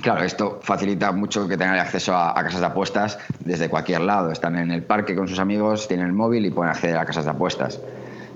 Claro, 0.02 0.24
esto 0.24 0.60
facilita 0.62 1.10
mucho 1.12 1.48
que 1.48 1.56
tengan 1.56 1.78
acceso 1.78 2.14
a, 2.14 2.34
casas 2.34 2.60
de 2.60 2.66
apuestas 2.66 3.18
desde 3.40 3.70
cualquier 3.70 4.02
lado. 4.02 4.30
Están 4.30 4.56
en 4.56 4.70
el 4.70 4.82
parque 4.82 5.16
con 5.16 5.26
sus 5.26 5.38
amigos, 5.38 5.88
tienen 5.88 6.06
el 6.06 6.12
móvil 6.12 6.44
y 6.44 6.50
pueden 6.50 6.70
acceder 6.70 6.98
a 6.98 7.06
casas 7.06 7.24
de 7.24 7.30
apuestas. 7.30 7.80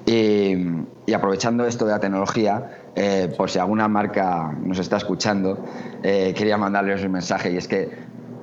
Y, 0.06 0.82
aprovechando 1.14 1.66
esto 1.66 1.84
de 1.84 1.92
la 1.92 2.00
tecnología, 2.00 2.70
eh, 2.94 3.32
por 3.36 3.50
si 3.50 3.58
alguna 3.58 3.88
marca 3.88 4.52
nos 4.62 4.78
está 4.78 4.96
escuchando, 4.96 5.62
eh, 6.02 6.32
quería 6.36 6.56
mandarles 6.56 7.04
un 7.04 7.12
mensaje 7.12 7.50
y 7.50 7.56
es 7.58 7.68
que, 7.68 7.90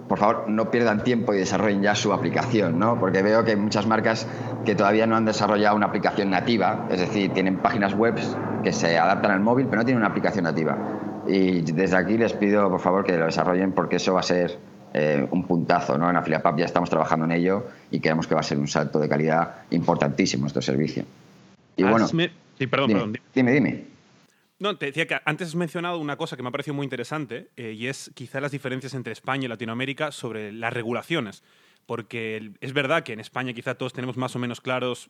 por 0.07 0.19
favor, 0.19 0.45
no 0.47 0.69
pierdan 0.69 1.03
tiempo 1.03 1.33
y 1.33 1.37
desarrollen 1.37 1.81
ya 1.81 1.95
su 1.95 2.13
aplicación, 2.13 2.77
¿no? 2.77 2.99
Porque 2.99 3.23
veo 3.23 3.43
que 3.43 3.51
hay 3.51 3.57
muchas 3.57 3.87
marcas 3.87 4.27
que 4.63 4.75
todavía 4.75 5.07
no 5.07 5.15
han 5.15 5.25
desarrollado 5.25 5.75
una 5.75 5.87
aplicación 5.87 6.29
nativa, 6.29 6.87
es 6.91 6.99
decir, 6.99 7.31
tienen 7.33 7.57
páginas 7.57 7.95
web 7.95 8.15
que 8.63 8.73
se 8.73 8.97
adaptan 8.97 9.31
al 9.31 9.39
móvil, 9.39 9.67
pero 9.67 9.81
no 9.81 9.85
tienen 9.85 10.01
una 10.01 10.09
aplicación 10.09 10.43
nativa. 10.43 10.77
Y 11.27 11.61
desde 11.61 11.97
aquí 11.97 12.17
les 12.17 12.33
pido, 12.33 12.69
por 12.69 12.79
favor, 12.79 13.05
que 13.05 13.17
lo 13.17 13.25
desarrollen 13.25 13.73
porque 13.73 13.97
eso 13.97 14.13
va 14.13 14.21
a 14.21 14.23
ser 14.23 14.57
eh, 14.93 15.27
un 15.29 15.43
puntazo. 15.45 15.97
¿no? 15.97 16.09
En 16.09 16.15
Afiliapap 16.15 16.57
ya 16.57 16.65
estamos 16.65 16.89
trabajando 16.89 17.25
en 17.25 17.31
ello 17.33 17.67
y 17.91 17.99
creemos 17.99 18.27
que 18.27 18.35
va 18.35 18.41
a 18.41 18.43
ser 18.43 18.57
un 18.57 18.67
salto 18.67 18.99
de 18.99 19.09
calidad 19.09 19.63
importantísimo 19.71 20.47
este 20.47 20.61
servicio. 20.61 21.03
Y 21.75 21.83
bueno, 21.83 22.07
sí, 22.07 22.17
perdón, 22.67 22.87
dime, 22.87 22.99
perdón. 22.99 23.17
Dime, 23.35 23.51
dime. 23.51 23.83
No, 24.59 24.75
te 24.77 24.87
decía 24.87 25.05
que 25.05 25.19
antes 25.25 25.49
has 25.49 25.55
mencionado 25.55 25.99
una 25.99 26.17
cosa 26.17 26.35
que 26.35 26.41
me 26.41 26.49
ha 26.49 26.51
parecido 26.51 26.73
muy 26.73 26.83
interesante 26.83 27.49
eh, 27.57 27.73
y 27.73 27.87
es 27.87 28.11
quizá 28.15 28.41
las 28.41 28.51
diferencias 28.51 28.95
entre 28.95 29.13
España 29.13 29.45
y 29.45 29.47
Latinoamérica 29.47 30.11
sobre 30.11 30.51
las 30.51 30.73
regulaciones. 30.73 31.43
Porque 31.85 32.51
es 32.59 32.73
verdad 32.73 33.03
que 33.03 33.13
en 33.13 33.19
España 33.19 33.53
quizá 33.53 33.75
todos 33.75 33.93
tenemos 33.93 34.17
más 34.17 34.35
o 34.35 34.39
menos 34.39 34.59
claros 34.59 35.09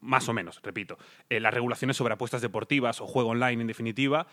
más 0.00 0.28
o 0.28 0.32
menos, 0.32 0.60
repito, 0.62 0.98
eh, 1.28 1.40
las 1.40 1.54
regulaciones 1.54 1.96
sobre 1.96 2.14
apuestas 2.14 2.42
deportivas 2.42 3.00
o 3.00 3.06
juego 3.06 3.30
online 3.30 3.62
en 3.62 3.66
definitiva. 3.66 4.26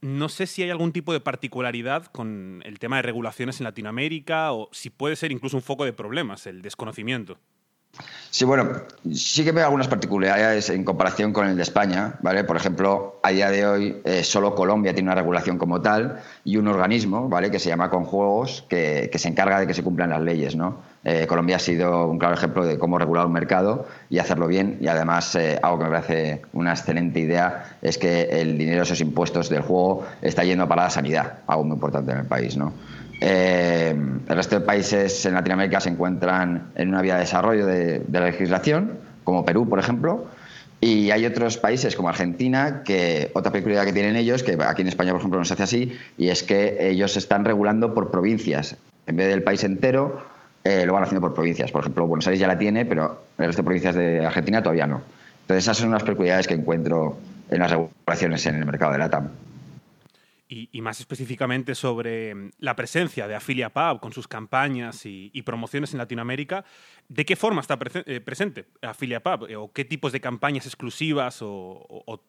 No 0.00 0.28
sé 0.28 0.46
si 0.46 0.62
hay 0.62 0.70
algún 0.70 0.92
tipo 0.92 1.12
de 1.12 1.20
particularidad 1.20 2.06
con 2.06 2.62
el 2.64 2.78
tema 2.78 2.96
de 2.96 3.02
regulaciones 3.02 3.60
en 3.60 3.64
Latinoamérica 3.64 4.52
o 4.52 4.68
si 4.72 4.90
puede 4.90 5.16
ser 5.16 5.30
incluso 5.30 5.56
un 5.56 5.62
foco 5.62 5.84
de 5.84 5.92
problemas, 5.92 6.46
el 6.46 6.60
desconocimiento. 6.62 7.38
Sí, 8.30 8.46
bueno, 8.46 8.70
sí 9.12 9.44
que 9.44 9.52
veo 9.52 9.66
algunas 9.66 9.88
particularidades 9.88 10.70
en 10.70 10.82
comparación 10.84 11.32
con 11.32 11.46
el 11.46 11.56
de 11.56 11.62
España, 11.62 12.14
¿vale? 12.22 12.44
Por 12.44 12.56
ejemplo, 12.56 13.20
a 13.22 13.30
día 13.30 13.50
de 13.50 13.66
hoy 13.66 13.96
eh, 14.04 14.24
solo 14.24 14.54
Colombia 14.54 14.94
tiene 14.94 15.10
una 15.10 15.16
regulación 15.16 15.58
como 15.58 15.82
tal 15.82 16.22
y 16.42 16.56
un 16.56 16.68
organismo, 16.68 17.28
¿vale? 17.28 17.50
Que 17.50 17.58
se 17.58 17.68
llama 17.68 17.90
Conjuegos, 17.90 18.64
que, 18.68 19.10
que 19.12 19.18
se 19.18 19.28
encarga 19.28 19.60
de 19.60 19.66
que 19.66 19.74
se 19.74 19.84
cumplan 19.84 20.10
las 20.10 20.22
leyes, 20.22 20.56
¿no? 20.56 20.80
Eh, 21.04 21.26
Colombia 21.26 21.56
ha 21.56 21.58
sido 21.58 22.06
un 22.06 22.18
claro 22.18 22.34
ejemplo 22.34 22.64
de 22.64 22.78
cómo 22.78 22.96
regular 22.96 23.26
un 23.26 23.32
mercado 23.32 23.88
y 24.08 24.18
hacerlo 24.18 24.46
bien 24.46 24.78
y 24.80 24.86
además 24.86 25.34
eh, 25.34 25.58
algo 25.60 25.78
que 25.78 25.84
me 25.84 25.90
parece 25.90 26.42
una 26.52 26.70
excelente 26.70 27.18
idea 27.18 27.76
es 27.82 27.98
que 27.98 28.40
el 28.40 28.56
dinero 28.56 28.84
esos 28.84 29.00
impuestos 29.00 29.48
del 29.48 29.62
juego 29.62 30.06
está 30.22 30.44
yendo 30.44 30.68
para 30.68 30.84
la 30.84 30.90
sanidad, 30.90 31.40
algo 31.48 31.64
muy 31.64 31.74
importante 31.74 32.12
en 32.12 32.18
el 32.18 32.26
país, 32.26 32.56
¿no? 32.56 32.72
Eh, 33.20 33.94
el 34.28 34.36
resto 34.36 34.58
de 34.58 34.66
países 34.66 35.24
en 35.26 35.34
Latinoamérica 35.34 35.80
se 35.80 35.88
encuentran 35.88 36.70
en 36.74 36.88
una 36.88 37.02
vía 37.02 37.14
de 37.14 37.20
desarrollo 37.20 37.66
de, 37.66 38.02
la 38.10 38.26
legislación, 38.26 38.98
como 39.22 39.44
Perú, 39.44 39.68
por 39.68 39.78
ejemplo, 39.78 40.26
y 40.80 41.12
hay 41.12 41.24
otros 41.26 41.56
países 41.56 41.94
como 41.94 42.08
Argentina, 42.08 42.82
que 42.84 43.30
otra 43.34 43.52
peculiaridad 43.52 43.86
que 43.86 43.92
tienen 43.92 44.16
ellos, 44.16 44.42
que 44.42 44.58
aquí 44.60 44.82
en 44.82 44.88
España, 44.88 45.12
por 45.12 45.20
ejemplo, 45.20 45.38
no 45.38 45.44
se 45.44 45.54
hace 45.54 45.62
así, 45.62 45.98
y 46.18 46.30
es 46.30 46.42
que 46.42 46.88
ellos 46.90 47.12
se 47.12 47.20
están 47.20 47.44
regulando 47.44 47.94
por 47.94 48.10
provincias. 48.10 48.76
En 49.06 49.14
vez 49.14 49.28
del 49.28 49.44
país 49.44 49.62
entero, 49.62 50.20
eh, 50.64 50.86
lo 50.86 50.92
van 50.92 51.04
haciendo 51.04 51.20
por 51.20 51.34
provincias. 51.34 51.70
Por 51.70 51.82
ejemplo, 51.82 52.06
Buenos 52.06 52.26
Aires 52.26 52.40
ya 52.40 52.46
la 52.48 52.58
tiene, 52.58 52.84
pero 52.84 53.24
el 53.38 53.46
resto 53.46 53.62
de 53.62 53.66
provincias 53.66 53.94
de 53.94 54.24
Argentina 54.24 54.62
todavía 54.62 54.86
no. 54.86 55.02
Entonces, 55.42 55.64
esas 55.64 55.78
son 55.78 55.88
unas 55.88 56.02
peculiaridades 56.02 56.46
que 56.46 56.54
encuentro 56.54 57.18
en 57.50 57.58
las 57.58 57.70
regulaciones 57.70 58.46
en 58.46 58.56
el 58.56 58.66
mercado 58.66 58.92
de 58.92 58.98
LATAM 58.98 59.28
y, 60.52 60.80
más 60.82 61.00
específicamente 61.00 61.74
sobre 61.74 62.34
mm, 62.34 62.50
la 62.58 62.76
presencia 62.76 63.26
de 63.26 63.34
Afilia 63.34 63.70
Pub 63.70 64.00
con 64.00 64.12
sus 64.12 64.28
campañas 64.28 65.06
y, 65.06 65.30
promociones 65.42 65.92
en 65.92 65.98
Latinoamérica, 65.98 66.64
¿de 67.08 67.24
qué 67.24 67.36
forma 67.36 67.60
está 67.60 67.78
eh, 68.06 68.20
presente 68.20 68.66
Afilia 68.82 69.22
Pub? 69.22 69.46
Eh, 69.48 69.56
¿O 69.56 69.72
qué 69.72 69.84
tipos 69.84 70.12
de 70.12 70.20
campañas 70.20 70.66
exclusivas 70.66 71.38
o, 71.40 72.22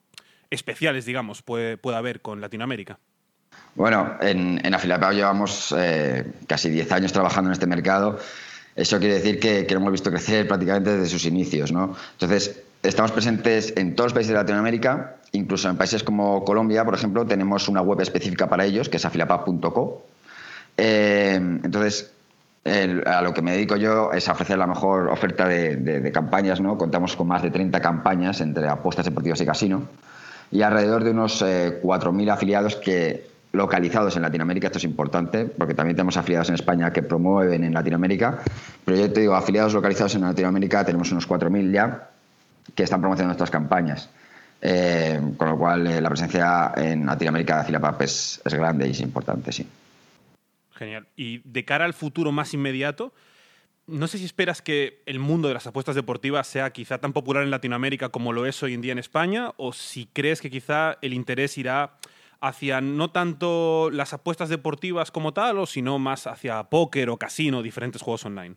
especiales, 0.50 1.06
digamos, 1.06 1.42
puede, 1.42 1.78
haber 1.94 2.22
con 2.22 2.42
Latinoamérica? 2.42 3.00
Bueno, 3.76 4.18
en, 4.22 4.62
en 4.64 4.74
llevamos 5.14 5.74
eh, 5.78 6.26
casi 6.48 6.70
10 6.70 6.92
años 6.92 7.14
trabajando 7.14 7.50
en 7.50 7.54
este 7.54 7.66
mercado. 7.66 8.20
Eso 8.76 9.00
quiere 9.00 9.16
decir 9.16 9.40
que, 9.40 9.68
lo 9.70 9.78
hemos 9.78 9.92
visto 9.92 10.10
crecer 10.10 10.48
prácticamente 10.48 10.92
desde 10.96 11.10
sus 11.10 11.26
inicios. 11.26 11.72
¿no? 11.72 11.96
Entonces, 12.14 12.62
estamos 12.82 13.12
presentes 13.12 13.74
en 13.78 13.96
todos 13.96 14.08
los 14.08 14.14
países 14.14 14.30
de 14.30 14.36
Latinoamérica 14.36 15.18
Incluso 15.36 15.68
en 15.68 15.78
países 15.78 16.04
como 16.04 16.46
Colombia, 16.46 16.86
por 16.86 16.94
ejemplo, 16.94 17.26
tenemos 17.26 17.68
una 17.68 17.82
web 17.82 18.00
específica 18.02 18.48
para 18.48 18.66
ellos, 18.66 18.88
que 18.88 18.98
es 18.98 19.06
afilapap.co. 19.06 20.06
Eh, 20.78 21.34
entonces, 21.34 22.14
a 22.64 23.22
lo 23.24 23.34
que 23.34 23.42
me 23.42 23.54
dedico 23.54 23.76
yo 23.76 24.12
es 24.14 24.30
a 24.30 24.34
ofrecer 24.34 24.60
la 24.60 24.68
mejor 24.68 25.08
oferta 25.10 25.48
de, 25.48 26.12
campañas. 26.14 26.62
¿no? 26.62 26.78
Contamos 26.78 27.16
con 27.16 27.28
más 27.28 27.42
de 27.42 27.50
30 27.50 27.82
campañas 27.82 28.42
entre 28.42 28.70
apuestas 28.70 29.06
deportivas 29.06 29.42
y 29.42 29.46
casino 29.48 29.88
y 30.52 30.62
alrededor 30.62 31.04
de 31.04 31.10
unos 31.10 31.42
4.000 31.42 32.28
eh, 32.28 32.32
afiliados 32.32 32.76
que 32.76 33.28
localizados 33.54 34.16
en 34.16 34.24
Latinoamérica, 34.24 34.68
esto 34.68 34.80
es 34.80 34.84
importante, 34.84 35.46
porque 35.46 35.76
también 35.76 35.96
tenemos 35.96 36.18
afiliados 36.18 36.50
en 36.50 36.56
España 36.56 36.92
que 36.92 37.04
promueven 37.04 37.64
en 37.64 37.74
Latinoamérica, 37.74 38.40
pero 38.84 38.98
yo 38.98 39.14
te 39.14 39.22
digo, 39.22 39.36
afiliados 39.36 39.74
localizados 39.74 40.16
en 40.16 40.22
Latinoamérica 40.22 40.84
tenemos 40.84 41.12
unos 41.12 41.30
4.000 41.30 41.72
ya 41.72 42.10
que 42.74 42.84
están 42.84 43.00
promocionando 43.00 43.30
nuestras 43.30 43.52
campañas. 43.52 44.10
Eh, 44.66 45.20
con 45.38 45.50
lo 45.50 45.58
cual, 45.58 45.86
eh, 45.86 46.02
la 46.02 46.10
presencia 46.10 46.72
en 46.78 47.06
Latinoamérica 47.06 47.60
de 47.60 47.66
Filapap 47.66 48.02
es, 48.02 48.42
es 48.44 48.54
grande 48.54 48.88
y 48.88 48.92
es 48.92 49.02
importante, 49.02 49.52
sí. 49.52 49.68
Genial. 50.74 51.06
Y 51.16 51.42
de 51.44 51.66
cara 51.66 51.86
al 51.86 51.94
futuro 51.94 52.32
más 52.32 52.54
inmediato, 52.54 53.14
no 53.86 54.08
sé 54.08 54.18
si 54.18 54.26
esperas 54.26 54.62
que 54.62 55.04
el 55.06 55.20
mundo 55.20 55.50
de 55.50 55.54
las 55.54 55.68
apuestas 55.68 55.96
deportivas 55.96 56.48
sea 56.48 56.72
quizá 56.72 56.98
tan 56.98 57.12
popular 57.12 57.44
en 57.44 57.52
Latinoamérica 57.52 58.10
como 58.10 58.32
lo 58.32 58.46
es 58.46 58.64
hoy 58.64 58.74
en 58.74 58.82
día 58.82 58.94
en 58.94 59.00
España, 59.00 59.52
o 59.58 59.74
si 59.74 60.08
crees 60.08 60.42
que 60.42 60.50
quizá 60.50 60.98
el 61.02 61.14
interés 61.14 61.58
irá 61.58 61.98
hacia 62.44 62.82
no 62.82 63.10
tanto 63.10 63.90
las 63.92 64.14
apuestas 64.14 64.50
deportivas 64.50 65.12
como 65.12 65.34
tal, 65.34 65.58
o 65.60 65.66
sino 65.66 65.98
más 65.98 66.28
hacia 66.28 66.64
póker 66.64 67.10
o 67.10 67.18
casino, 67.18 67.62
diferentes 67.62 68.02
juegos 68.02 68.26
online. 68.26 68.56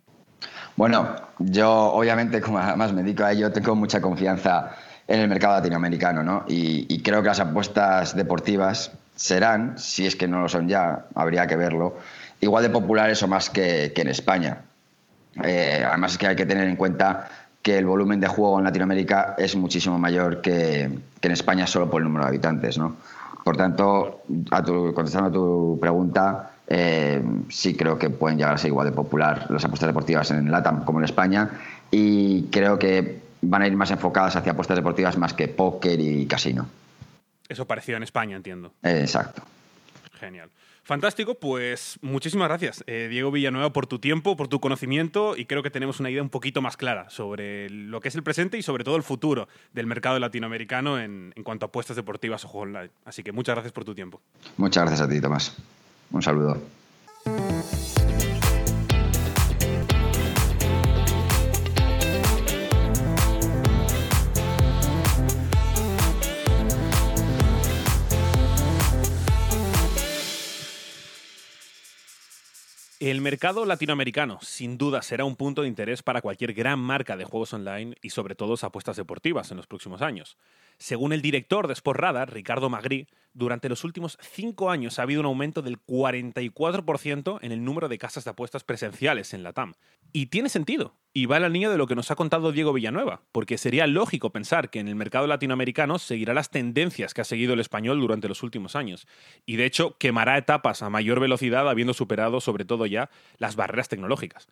Bueno, 0.76 1.16
yo 1.38 1.70
obviamente, 1.92 2.40
como 2.40 2.58
además 2.58 2.92
me 2.92 3.02
dedico 3.02 3.24
a 3.24 3.32
ello, 3.32 3.52
tengo 3.52 3.74
mucha 3.74 4.00
confianza 4.00 4.76
en 5.08 5.20
el 5.20 5.28
mercado 5.28 5.54
latinoamericano, 5.54 6.22
¿no? 6.22 6.44
Y, 6.48 7.00
creo 7.02 7.22
que 7.22 7.28
las 7.28 7.40
apuestas 7.40 8.16
deportivas 8.16 8.92
serán, 9.14 9.78
si 9.78 10.04
es 10.04 10.16
que 10.16 10.26
no 10.26 10.40
lo 10.40 10.48
son 10.48 10.68
ya, 10.68 11.06
habría 11.14 11.46
que 11.46 11.56
verlo, 11.56 11.96
igual 12.40 12.64
de 12.64 12.70
populares 12.70 13.22
o 13.22 13.28
más 13.28 13.48
que 13.50 13.92
en 13.96 14.08
España. 14.08 14.62
Eh, 15.44 15.84
además 15.86 16.12
es 16.12 16.18
que 16.18 16.26
hay 16.26 16.36
que 16.36 16.46
tener 16.46 16.66
en 16.66 16.76
cuenta 16.76 17.28
que 17.62 17.78
el 17.78 17.86
volumen 17.86 18.20
de 18.20 18.28
juego 18.28 18.58
en 18.58 18.64
Latinoamérica 18.64 19.34
es 19.38 19.56
muchísimo 19.56 19.98
mayor 19.98 20.40
que, 20.40 20.82
en 20.82 21.32
España 21.32 21.66
solo 21.66 21.90
por 21.90 22.00
el 22.00 22.04
número 22.04 22.24
de 22.24 22.28
habitantes. 22.28 22.78
¿no? 22.78 22.96
Por 23.46 23.56
tanto, 23.56 24.22
a 24.50 24.60
contestando 24.60 25.28
a 25.28 25.32
tu 25.32 25.78
pregunta, 25.80 26.50
eh, 26.66 27.22
sí 27.48 27.76
creo 27.76 27.96
que 27.96 28.10
pueden 28.10 28.38
llegar 28.38 28.54
a 28.54 28.58
ser 28.58 28.70
igual 28.70 28.88
de 28.88 28.92
popular 28.92 29.46
las 29.50 29.64
apuestas 29.64 29.86
deportivas 29.86 30.32
en 30.32 30.50
LATAM 30.50 30.84
como 30.84 30.98
en 30.98 31.04
España 31.04 31.50
y 31.88 32.42
creo 32.50 32.76
que 32.76 33.20
van 33.42 33.62
a 33.62 33.68
ir 33.68 33.76
más 33.76 33.92
enfocadas 33.92 34.34
hacia 34.34 34.50
apuestas 34.50 34.76
deportivas 34.76 35.16
más 35.16 35.32
que 35.32 35.46
póker 35.46 36.00
y 36.00 36.26
casino. 36.26 36.66
Eso 37.48 37.68
pareció 37.68 37.96
en 37.96 38.02
España, 38.02 38.34
entiendo. 38.34 38.72
exacto. 38.82 39.42
Genial. 40.18 40.50
Fantástico, 40.82 41.35
pues 41.35 41.99
muchísimas 42.00 42.49
gracias, 42.49 42.85
eh, 42.87 43.08
Diego 43.11 43.30
Villanueva, 43.30 43.73
por 43.73 43.87
tu 43.87 43.99
tiempo, 43.99 44.37
por 44.37 44.49
tu 44.49 44.61
conocimiento 44.61 45.37
y 45.37 45.46
creo 45.46 45.62
que 45.62 45.70
tenemos 45.70 46.00
una 46.00 46.11
idea 46.11 46.23
un 46.23 46.30
poquito 46.30 46.62
más 46.62 46.76
clara 46.76 47.11
sobre 47.11 47.68
lo 47.70 48.00
que 48.00 48.08
es 48.08 48.14
el 48.14 48.23
presente 48.23 48.56
y 48.56 48.62
sobre 48.62 48.85
todo 48.85 48.96
el 48.96 49.02
futuro 49.02 49.49
del 49.73 49.87
mercado 49.87 50.18
latinoamericano 50.18 51.00
en, 51.00 51.32
en 51.35 51.42
cuanto 51.42 51.66
a 51.66 51.68
apuestas 51.68 51.96
deportivas 51.96 52.44
o 52.44 52.49
juegos 52.49 52.68
online. 52.68 52.90
Así 53.04 53.23
que 53.23 53.32
muchas 53.32 53.54
gracias 53.54 53.73
por 53.73 53.85
tu 53.85 53.94
tiempo. 53.94 54.20
Muchas 54.56 54.85
gracias 54.85 55.08
a 55.08 55.11
ti, 55.11 55.20
Tomás. 55.20 55.56
Un 56.11 56.23
saludo. 56.23 56.62
El 73.08 73.20
mercado 73.20 73.66
latinoamericano, 73.66 74.40
sin 74.42 74.78
duda, 74.78 75.00
será 75.00 75.25
un 75.25 75.36
punto 75.36 75.62
de 75.62 75.68
interés 75.68 76.02
para 76.02 76.20
cualquier 76.20 76.52
gran 76.54 76.80
marca 76.80 77.16
de 77.16 77.25
juegos 77.25 77.52
online 77.52 77.94
y 78.02 78.10
sobre 78.10 78.34
todo 78.34 78.56
apuestas 78.60 78.96
deportivas 78.96 79.52
en 79.52 79.58
los 79.58 79.68
próximos 79.68 80.02
años. 80.02 80.36
Según 80.76 81.12
el 81.12 81.22
director 81.22 81.68
de 81.68 81.75
Sport 81.75 82.00
Radar, 82.00 82.34
Ricardo 82.34 82.68
Magri, 82.68 83.06
durante 83.32 83.68
los 83.68 83.84
últimos 83.84 84.18
cinco 84.20 84.70
años 84.72 84.98
ha 84.98 85.02
habido 85.02 85.20
un 85.20 85.26
aumento 85.26 85.62
del 85.62 85.78
44% 85.86 87.38
en 87.42 87.52
el 87.52 87.62
número 87.62 87.88
de 87.88 87.96
casas 87.96 88.25
de 88.25 88.30
apuestas 88.30 88.64
presenciales 88.64 89.34
en 89.34 89.44
la 89.44 89.52
TAM. 89.52 89.75
Y 90.12 90.26
tiene 90.26 90.48
sentido, 90.48 90.96
y 91.16 91.25
va 91.25 91.37
en 91.37 91.42
la 91.42 91.49
línea 91.49 91.70
de 91.70 91.78
lo 91.78 91.87
que 91.87 91.94
nos 91.94 92.11
ha 92.11 92.14
contado 92.14 92.52
Diego 92.52 92.75
Villanueva, 92.75 93.23
porque 93.32 93.56
sería 93.56 93.87
lógico 93.87 94.32
pensar 94.32 94.68
que 94.68 94.80
en 94.80 94.87
el 94.87 94.96
mercado 94.96 95.26
latinoamericano 95.26 95.99
seguirá 95.99 96.35
las 96.35 96.50
tendencias 96.50 97.14
que 97.14 97.23
ha 97.23 97.25
seguido 97.25 97.54
el 97.54 97.61
español 97.61 97.99
durante 98.00 98.28
los 98.28 98.42
últimos 98.42 98.76
años, 98.76 99.06
y 99.46 99.56
de 99.56 99.64
hecho 99.64 99.96
quemará 99.96 100.37
etapas 100.37 100.82
a 100.82 100.90
mayor 100.90 101.18
velocidad 101.18 101.70
habiendo 101.70 101.94
superado 101.94 102.42
sobre 102.42 102.66
todo 102.66 102.85
ya 102.85 103.08
las 103.38 103.56
barreras 103.56 103.88
tecnológicas. 103.88 104.46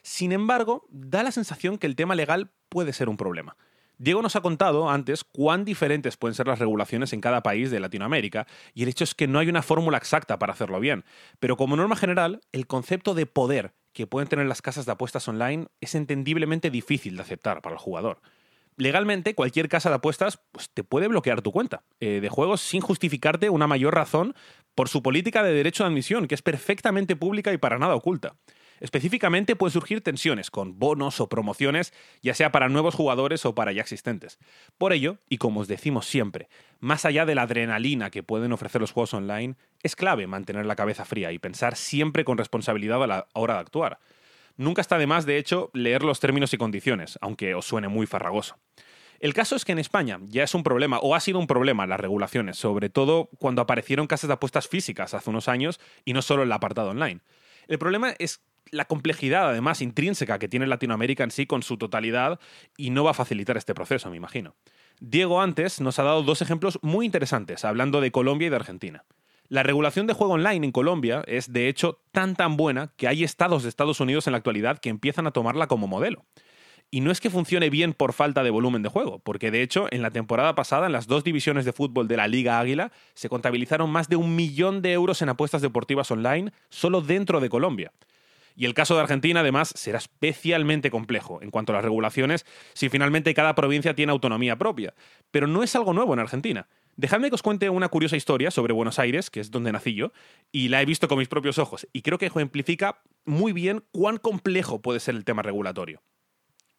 Sin 0.00 0.32
embargo, 0.32 0.86
da 0.88 1.22
la 1.22 1.30
sensación 1.30 1.76
que 1.76 1.86
el 1.86 1.94
tema 1.94 2.14
legal 2.14 2.52
puede 2.70 2.94
ser 2.94 3.10
un 3.10 3.18
problema. 3.18 3.58
Diego 3.98 4.22
nos 4.22 4.34
ha 4.34 4.40
contado 4.40 4.88
antes 4.88 5.24
cuán 5.24 5.66
diferentes 5.66 6.16
pueden 6.16 6.34
ser 6.34 6.46
las 6.46 6.58
regulaciones 6.58 7.12
en 7.12 7.20
cada 7.20 7.42
país 7.42 7.70
de 7.70 7.80
Latinoamérica, 7.80 8.46
y 8.72 8.84
el 8.84 8.88
hecho 8.88 9.04
es 9.04 9.14
que 9.14 9.28
no 9.28 9.40
hay 9.40 9.50
una 9.50 9.60
fórmula 9.60 9.98
exacta 9.98 10.38
para 10.38 10.54
hacerlo 10.54 10.80
bien. 10.80 11.04
Pero 11.38 11.58
como 11.58 11.76
norma 11.76 11.96
general, 11.96 12.40
el 12.52 12.66
concepto 12.66 13.12
de 13.12 13.26
poder 13.26 13.74
que 13.98 14.06
pueden 14.06 14.28
tener 14.28 14.46
las 14.46 14.62
casas 14.62 14.86
de 14.86 14.92
apuestas 14.92 15.26
online 15.26 15.66
es 15.80 15.96
entendiblemente 15.96 16.70
difícil 16.70 17.16
de 17.16 17.22
aceptar 17.22 17.60
para 17.62 17.74
el 17.74 17.80
jugador. 17.80 18.20
Legalmente, 18.76 19.34
cualquier 19.34 19.68
casa 19.68 19.88
de 19.88 19.96
apuestas 19.96 20.38
pues, 20.52 20.70
te 20.70 20.84
puede 20.84 21.08
bloquear 21.08 21.42
tu 21.42 21.50
cuenta 21.50 21.82
eh, 21.98 22.20
de 22.20 22.28
juegos 22.28 22.60
sin 22.60 22.80
justificarte 22.80 23.50
una 23.50 23.66
mayor 23.66 23.96
razón 23.96 24.36
por 24.76 24.88
su 24.88 25.02
política 25.02 25.42
de 25.42 25.52
derecho 25.52 25.82
de 25.82 25.88
admisión, 25.88 26.28
que 26.28 26.36
es 26.36 26.42
perfectamente 26.42 27.16
pública 27.16 27.52
y 27.52 27.58
para 27.58 27.80
nada 27.80 27.96
oculta. 27.96 28.36
Específicamente 28.80 29.56
pueden 29.56 29.72
surgir 29.72 30.00
tensiones 30.00 30.50
con 30.50 30.78
bonos 30.78 31.20
o 31.20 31.28
promociones, 31.28 31.92
ya 32.22 32.34
sea 32.34 32.52
para 32.52 32.68
nuevos 32.68 32.94
jugadores 32.94 33.44
o 33.46 33.54
para 33.54 33.72
ya 33.72 33.82
existentes. 33.82 34.38
Por 34.76 34.92
ello, 34.92 35.18
y 35.28 35.38
como 35.38 35.60
os 35.60 35.68
decimos 35.68 36.06
siempre, 36.06 36.48
más 36.80 37.04
allá 37.04 37.26
de 37.26 37.34
la 37.34 37.42
adrenalina 37.42 38.10
que 38.10 38.22
pueden 38.22 38.52
ofrecer 38.52 38.80
los 38.80 38.92
juegos 38.92 39.14
online, 39.14 39.56
es 39.82 39.96
clave 39.96 40.26
mantener 40.26 40.66
la 40.66 40.76
cabeza 40.76 41.04
fría 41.04 41.32
y 41.32 41.38
pensar 41.38 41.76
siempre 41.76 42.24
con 42.24 42.38
responsabilidad 42.38 43.02
a 43.02 43.06
la 43.06 43.28
hora 43.34 43.54
de 43.54 43.60
actuar. 43.60 43.98
Nunca 44.56 44.80
está 44.80 44.98
de 44.98 45.06
más, 45.06 45.24
de 45.24 45.38
hecho, 45.38 45.70
leer 45.72 46.02
los 46.02 46.20
términos 46.20 46.52
y 46.52 46.58
condiciones, 46.58 47.18
aunque 47.20 47.54
os 47.54 47.64
suene 47.64 47.88
muy 47.88 48.06
farragoso. 48.06 48.56
El 49.20 49.34
caso 49.34 49.56
es 49.56 49.64
que 49.64 49.72
en 49.72 49.80
España 49.80 50.20
ya 50.28 50.44
es 50.44 50.54
un 50.54 50.62
problema, 50.62 50.98
o 51.00 51.14
ha 51.14 51.20
sido 51.20 51.40
un 51.40 51.48
problema 51.48 51.86
las 51.86 51.98
regulaciones, 51.98 52.56
sobre 52.56 52.88
todo 52.88 53.30
cuando 53.38 53.62
aparecieron 53.62 54.06
casas 54.06 54.28
de 54.28 54.34
apuestas 54.34 54.68
físicas 54.68 55.12
hace 55.12 55.30
unos 55.30 55.48
años 55.48 55.80
y 56.04 56.12
no 56.12 56.22
solo 56.22 56.44
el 56.44 56.52
apartado 56.52 56.90
online. 56.90 57.20
El 57.66 57.78
problema 57.78 58.14
es 58.18 58.42
la 58.72 58.84
complejidad, 58.84 59.48
además, 59.48 59.82
intrínseca 59.82 60.38
que 60.38 60.48
tiene 60.48 60.66
Latinoamérica 60.66 61.24
en 61.24 61.30
sí 61.30 61.46
con 61.46 61.62
su 61.62 61.76
totalidad 61.76 62.40
y 62.76 62.90
no 62.90 63.04
va 63.04 63.12
a 63.12 63.14
facilitar 63.14 63.56
este 63.56 63.74
proceso, 63.74 64.10
me 64.10 64.16
imagino. 64.16 64.54
Diego 65.00 65.40
antes 65.40 65.80
nos 65.80 65.98
ha 65.98 66.02
dado 66.02 66.22
dos 66.22 66.42
ejemplos 66.42 66.78
muy 66.82 67.06
interesantes, 67.06 67.64
hablando 67.64 68.00
de 68.00 68.10
Colombia 68.10 68.46
y 68.46 68.50
de 68.50 68.56
Argentina. 68.56 69.04
La 69.48 69.62
regulación 69.62 70.06
de 70.06 70.12
juego 70.12 70.34
online 70.34 70.66
en 70.66 70.72
Colombia 70.72 71.24
es, 71.26 71.52
de 71.52 71.68
hecho, 71.68 72.00
tan 72.12 72.36
tan 72.36 72.56
buena 72.56 72.92
que 72.96 73.08
hay 73.08 73.24
estados 73.24 73.62
de 73.62 73.70
Estados 73.70 73.98
Unidos 73.98 74.26
en 74.26 74.32
la 74.32 74.38
actualidad 74.38 74.78
que 74.78 74.90
empiezan 74.90 75.26
a 75.26 75.30
tomarla 75.30 75.68
como 75.68 75.86
modelo. 75.86 76.26
Y 76.90 77.00
no 77.00 77.10
es 77.10 77.20
que 77.20 77.30
funcione 77.30 77.70
bien 77.70 77.92
por 77.92 78.12
falta 78.14 78.42
de 78.42 78.50
volumen 78.50 78.82
de 78.82 78.88
juego, 78.88 79.18
porque 79.18 79.50
de 79.50 79.62
hecho 79.62 79.86
en 79.90 80.02
la 80.02 80.10
temporada 80.10 80.54
pasada 80.54 80.86
en 80.86 80.92
las 80.92 81.06
dos 81.06 81.22
divisiones 81.22 81.64
de 81.64 81.72
fútbol 81.72 82.08
de 82.08 82.16
la 82.16 82.28
Liga 82.28 82.58
Águila 82.58 82.92
se 83.14 83.28
contabilizaron 83.28 83.90
más 83.90 84.08
de 84.08 84.16
un 84.16 84.34
millón 84.34 84.80
de 84.80 84.92
euros 84.92 85.20
en 85.20 85.28
apuestas 85.28 85.60
deportivas 85.60 86.10
online 86.10 86.50
solo 86.70 87.02
dentro 87.02 87.40
de 87.40 87.50
Colombia. 87.50 87.92
Y 88.58 88.64
el 88.64 88.74
caso 88.74 88.96
de 88.96 89.02
Argentina, 89.02 89.38
además, 89.38 89.72
será 89.76 89.98
especialmente 89.98 90.90
complejo 90.90 91.40
en 91.42 91.52
cuanto 91.52 91.70
a 91.70 91.76
las 91.76 91.84
regulaciones, 91.84 92.44
si 92.74 92.88
finalmente 92.88 93.32
cada 93.32 93.54
provincia 93.54 93.94
tiene 93.94 94.10
autonomía 94.10 94.58
propia. 94.58 94.94
Pero 95.30 95.46
no 95.46 95.62
es 95.62 95.76
algo 95.76 95.92
nuevo 95.92 96.12
en 96.12 96.18
Argentina. 96.18 96.68
Dejadme 96.96 97.28
que 97.28 97.36
os 97.36 97.42
cuente 97.42 97.70
una 97.70 97.88
curiosa 97.88 98.16
historia 98.16 98.50
sobre 98.50 98.72
Buenos 98.72 98.98
Aires, 98.98 99.30
que 99.30 99.38
es 99.38 99.52
donde 99.52 99.70
nací 99.70 99.94
yo, 99.94 100.10
y 100.50 100.70
la 100.70 100.82
he 100.82 100.86
visto 100.86 101.06
con 101.06 101.18
mis 101.18 101.28
propios 101.28 101.58
ojos, 101.58 101.86
y 101.92 102.02
creo 102.02 102.18
que 102.18 102.26
ejemplifica 102.26 103.00
muy 103.24 103.52
bien 103.52 103.84
cuán 103.92 104.16
complejo 104.16 104.82
puede 104.82 104.98
ser 104.98 105.14
el 105.14 105.24
tema 105.24 105.42
regulatorio. 105.42 106.02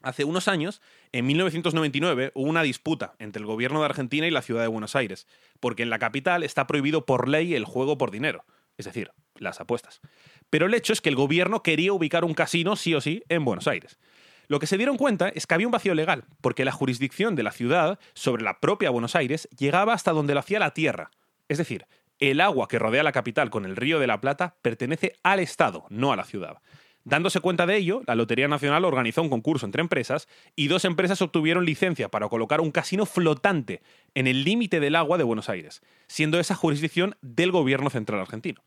Hace 0.01 0.25
unos 0.25 0.49
años, 0.49 0.81
en 1.13 1.27
1999, 1.27 2.33
hubo 2.35 2.49
una 2.49 2.63
disputa 2.63 3.15
entre 3.19 3.39
el 3.39 3.45
gobierno 3.45 3.79
de 3.79 3.85
Argentina 3.85 4.27
y 4.27 4.31
la 4.31 4.41
ciudad 4.41 4.63
de 4.63 4.67
Buenos 4.67 4.97
Aires, 4.97 5.27
porque 5.61 5.83
en 5.83 5.89
la 5.89 5.99
capital 5.99 6.43
está 6.43 6.67
prohibido 6.67 7.05
por 7.05 7.29
ley 7.29 7.55
el 7.55 7.63
juego 7.63 7.97
por 7.97 8.11
dinero, 8.11 8.43
es 8.77 8.85
decir, 8.85 9.11
las 9.39 9.61
apuestas. 9.61 10.01
Pero 10.49 10.67
el 10.67 10.73
hecho 10.73 10.93
es 10.93 11.01
que 11.01 11.09
el 11.09 11.15
gobierno 11.15 11.63
quería 11.63 11.93
ubicar 11.93 12.25
un 12.25 12.33
casino 12.33 12.75
sí 12.75 12.93
o 12.93 13.01
sí 13.01 13.23
en 13.29 13.45
Buenos 13.45 13.67
Aires. 13.67 13.97
Lo 14.47 14.59
que 14.59 14.67
se 14.67 14.77
dieron 14.77 14.97
cuenta 14.97 15.29
es 15.29 15.45
que 15.45 15.53
había 15.53 15.67
un 15.67 15.71
vacío 15.71 15.93
legal, 15.93 16.25
porque 16.41 16.65
la 16.65 16.71
jurisdicción 16.71 17.35
de 17.35 17.43
la 17.43 17.51
ciudad 17.51 17.99
sobre 18.13 18.43
la 18.43 18.59
propia 18.59 18.89
Buenos 18.89 19.15
Aires 19.15 19.47
llegaba 19.57 19.93
hasta 19.93 20.11
donde 20.11 20.33
lo 20.33 20.39
hacía 20.39 20.57
la 20.57 20.73
tierra. 20.73 21.11
Es 21.47 21.59
decir, 21.59 21.85
el 22.19 22.41
agua 22.41 22.67
que 22.67 22.79
rodea 22.79 23.03
la 23.03 23.11
capital 23.11 23.49
con 23.49 23.65
el 23.65 23.75
río 23.75 23.99
de 23.99 24.07
la 24.07 24.19
Plata 24.19 24.55
pertenece 24.61 25.13
al 25.23 25.39
Estado, 25.39 25.85
no 25.89 26.11
a 26.11 26.15
la 26.15 26.23
ciudad. 26.23 26.57
Dándose 27.05 27.39
cuenta 27.39 27.65
de 27.65 27.77
ello, 27.77 28.01
la 28.07 28.15
Lotería 28.15 28.47
Nacional 28.47 28.85
organizó 28.85 29.21
un 29.21 29.29
concurso 29.29 29.65
entre 29.65 29.81
empresas 29.81 30.27
y 30.55 30.67
dos 30.67 30.83
empresas 30.83 31.21
obtuvieron 31.21 31.65
licencia 31.65 32.09
para 32.09 32.27
colocar 32.27 32.59
un 32.59 32.71
casino 32.71 33.05
flotante 33.05 33.81
en 34.15 34.27
el 34.27 34.43
límite 34.43 34.79
del 34.79 34.95
agua 34.95 35.17
de 35.17 35.23
Buenos 35.23 35.49
Aires, 35.49 35.81
siendo 36.07 36.39
esa 36.39 36.55
jurisdicción 36.55 37.15
del 37.21 37.51
gobierno 37.51 37.89
central 37.89 38.19
argentino. 38.19 38.61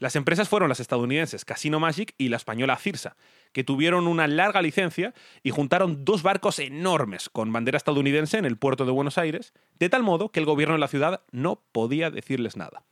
Las 0.00 0.16
empresas 0.16 0.48
fueron 0.48 0.70
las 0.70 0.80
estadounidenses 0.80 1.44
Casino 1.44 1.78
Magic 1.78 2.14
y 2.16 2.30
la 2.30 2.38
española 2.38 2.78
Cirsa, 2.78 3.16
que 3.52 3.64
tuvieron 3.64 4.08
una 4.08 4.26
larga 4.26 4.62
licencia 4.62 5.12
y 5.42 5.50
juntaron 5.50 6.06
dos 6.06 6.22
barcos 6.22 6.58
enormes 6.58 7.28
con 7.28 7.52
bandera 7.52 7.76
estadounidense 7.76 8.38
en 8.38 8.46
el 8.46 8.56
puerto 8.56 8.86
de 8.86 8.92
Buenos 8.92 9.18
Aires, 9.18 9.52
de 9.78 9.90
tal 9.90 10.02
modo 10.02 10.30
que 10.30 10.40
el 10.40 10.46
gobierno 10.46 10.72
de 10.72 10.80
la 10.80 10.88
ciudad 10.88 11.20
no 11.32 11.62
podía 11.70 12.10
decirles 12.10 12.56
nada. 12.56 12.82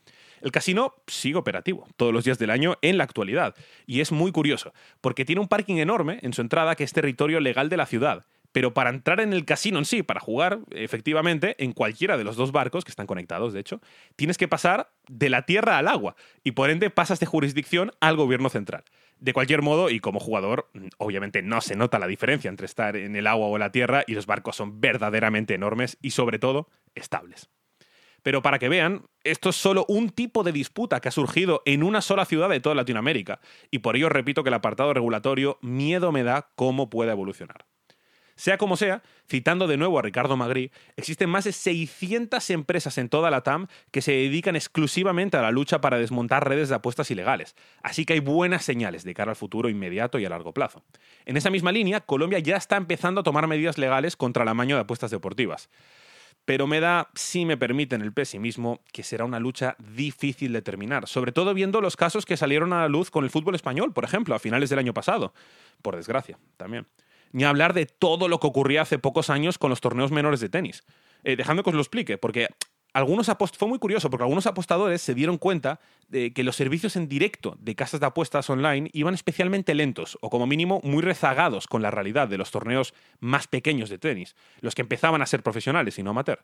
El 0.42 0.52
casino 0.52 0.96
sigue 1.06 1.38
operativo 1.38 1.88
todos 1.96 2.12
los 2.12 2.24
días 2.24 2.38
del 2.38 2.50
año 2.50 2.76
en 2.82 2.98
la 2.98 3.04
actualidad, 3.04 3.54
y 3.86 4.02
es 4.02 4.12
muy 4.12 4.30
curioso, 4.30 4.74
porque 5.00 5.24
tiene 5.24 5.40
un 5.40 5.48
parking 5.48 5.76
enorme 5.76 6.18
en 6.20 6.34
su 6.34 6.42
entrada 6.42 6.76
que 6.76 6.84
es 6.84 6.92
territorio 6.92 7.40
legal 7.40 7.70
de 7.70 7.78
la 7.78 7.86
ciudad, 7.86 8.26
Pero 8.58 8.74
para 8.74 8.90
entrar 8.90 9.20
en 9.20 9.32
el 9.32 9.44
casino 9.44 9.78
en 9.78 9.84
sí, 9.84 10.02
para 10.02 10.18
jugar, 10.18 10.58
efectivamente, 10.72 11.54
en 11.62 11.72
cualquiera 11.72 12.18
de 12.18 12.24
los 12.24 12.34
dos 12.34 12.50
barcos, 12.50 12.84
que 12.84 12.90
están 12.90 13.06
conectados, 13.06 13.52
de 13.52 13.60
hecho, 13.60 13.80
tienes 14.16 14.36
que 14.36 14.48
pasar 14.48 14.90
de 15.06 15.30
la 15.30 15.42
tierra 15.42 15.78
al 15.78 15.86
agua 15.86 16.16
y 16.42 16.50
por 16.50 16.68
ende 16.68 16.90
pasas 16.90 17.20
de 17.20 17.26
jurisdicción 17.26 17.92
al 18.00 18.16
gobierno 18.16 18.48
central. 18.48 18.82
De 19.20 19.32
cualquier 19.32 19.62
modo, 19.62 19.90
y 19.90 20.00
como 20.00 20.18
jugador, 20.18 20.72
obviamente 20.96 21.40
no 21.40 21.60
se 21.60 21.76
nota 21.76 22.00
la 22.00 22.08
diferencia 22.08 22.48
entre 22.48 22.66
estar 22.66 22.96
en 22.96 23.14
el 23.14 23.28
agua 23.28 23.46
o 23.46 23.58
la 23.58 23.70
tierra 23.70 24.02
y 24.08 24.14
los 24.14 24.26
barcos 24.26 24.56
son 24.56 24.80
verdaderamente 24.80 25.54
enormes 25.54 25.96
y 26.02 26.10
sobre 26.10 26.40
todo 26.40 26.68
estables. 26.96 27.50
Pero 28.24 28.42
para 28.42 28.58
que 28.58 28.68
vean, 28.68 29.04
esto 29.22 29.50
es 29.50 29.54
solo 29.54 29.84
un 29.86 30.10
tipo 30.10 30.42
de 30.42 30.50
disputa 30.50 30.98
que 30.98 31.10
ha 31.10 31.12
surgido 31.12 31.62
en 31.64 31.84
una 31.84 32.00
sola 32.00 32.24
ciudad 32.24 32.48
de 32.48 32.58
toda 32.58 32.74
Latinoamérica, 32.74 33.38
y 33.70 33.78
por 33.78 33.94
ello 33.94 34.08
repito 34.08 34.42
que 34.42 34.50
el 34.50 34.54
apartado 34.54 34.92
regulatorio 34.94 35.60
miedo 35.62 36.10
me 36.10 36.24
da 36.24 36.50
cómo 36.56 36.90
puede 36.90 37.12
evolucionar. 37.12 37.68
Sea 38.38 38.56
como 38.56 38.76
sea, 38.76 39.02
citando 39.28 39.66
de 39.66 39.76
nuevo 39.76 39.98
a 39.98 40.02
Ricardo 40.02 40.36
Magri, 40.36 40.70
existen 40.96 41.28
más 41.28 41.42
de 41.42 41.50
600 41.50 42.50
empresas 42.50 42.96
en 42.96 43.08
toda 43.08 43.32
la 43.32 43.40
TAM 43.40 43.66
que 43.90 44.00
se 44.00 44.12
dedican 44.12 44.54
exclusivamente 44.54 45.36
a 45.36 45.42
la 45.42 45.50
lucha 45.50 45.80
para 45.80 45.98
desmontar 45.98 46.48
redes 46.48 46.68
de 46.68 46.76
apuestas 46.76 47.10
ilegales, 47.10 47.56
así 47.82 48.04
que 48.04 48.12
hay 48.12 48.20
buenas 48.20 48.64
señales 48.64 49.02
de 49.02 49.12
cara 49.12 49.32
al 49.32 49.36
futuro 49.36 49.68
inmediato 49.68 50.20
y 50.20 50.24
a 50.24 50.28
largo 50.28 50.54
plazo. 50.54 50.84
En 51.26 51.36
esa 51.36 51.50
misma 51.50 51.72
línea, 51.72 52.00
Colombia 52.00 52.38
ya 52.38 52.56
está 52.56 52.76
empezando 52.76 53.22
a 53.22 53.24
tomar 53.24 53.48
medidas 53.48 53.76
legales 53.76 54.14
contra 54.14 54.44
el 54.44 54.48
amaño 54.50 54.76
de 54.76 54.82
apuestas 54.82 55.10
deportivas. 55.10 55.68
Pero 56.44 56.68
me 56.68 56.78
da, 56.78 57.10
si 57.16 57.44
me 57.44 57.56
permiten 57.56 58.02
el 58.02 58.12
pesimismo, 58.12 58.82
que 58.92 59.02
será 59.02 59.24
una 59.24 59.40
lucha 59.40 59.74
difícil 59.80 60.52
de 60.52 60.62
terminar, 60.62 61.08
sobre 61.08 61.32
todo 61.32 61.54
viendo 61.54 61.80
los 61.80 61.96
casos 61.96 62.24
que 62.24 62.36
salieron 62.36 62.72
a 62.72 62.82
la 62.82 62.88
luz 62.88 63.10
con 63.10 63.24
el 63.24 63.30
fútbol 63.30 63.56
español, 63.56 63.92
por 63.92 64.04
ejemplo, 64.04 64.36
a 64.36 64.38
finales 64.38 64.70
del 64.70 64.78
año 64.78 64.94
pasado. 64.94 65.34
Por 65.82 65.96
desgracia, 65.96 66.38
también 66.56 66.86
ni 67.32 67.44
hablar 67.44 67.74
de 67.74 67.86
todo 67.86 68.28
lo 68.28 68.40
que 68.40 68.46
ocurría 68.46 68.82
hace 68.82 68.98
pocos 68.98 69.30
años 69.30 69.58
con 69.58 69.70
los 69.70 69.80
torneos 69.80 70.10
menores 70.10 70.40
de 70.40 70.48
tenis. 70.48 70.84
Eh, 71.24 71.36
que 71.36 71.70
os 71.70 71.74
lo 71.74 71.80
explique, 71.80 72.18
porque 72.18 72.48
algunos 72.92 73.30
fue 73.56 73.68
muy 73.68 73.78
curioso, 73.78 74.08
porque 74.10 74.24
algunos 74.24 74.46
apostadores 74.46 75.02
se 75.02 75.14
dieron 75.14 75.38
cuenta 75.38 75.80
de 76.08 76.32
que 76.32 76.42
los 76.42 76.56
servicios 76.56 76.96
en 76.96 77.08
directo 77.08 77.56
de 77.60 77.74
casas 77.74 78.00
de 78.00 78.06
apuestas 78.06 78.48
online 78.48 78.90
iban 78.92 79.14
especialmente 79.14 79.74
lentos, 79.74 80.18
o 80.20 80.30
como 80.30 80.46
mínimo 80.46 80.80
muy 80.82 81.02
rezagados 81.02 81.66
con 81.66 81.82
la 81.82 81.90
realidad 81.90 82.28
de 82.28 82.38
los 82.38 82.50
torneos 82.50 82.94
más 83.20 83.46
pequeños 83.46 83.90
de 83.90 83.98
tenis, 83.98 84.34
los 84.60 84.74
que 84.74 84.82
empezaban 84.82 85.22
a 85.22 85.26
ser 85.26 85.42
profesionales 85.42 85.98
y 85.98 86.02
no 86.02 86.10
amateur 86.10 86.42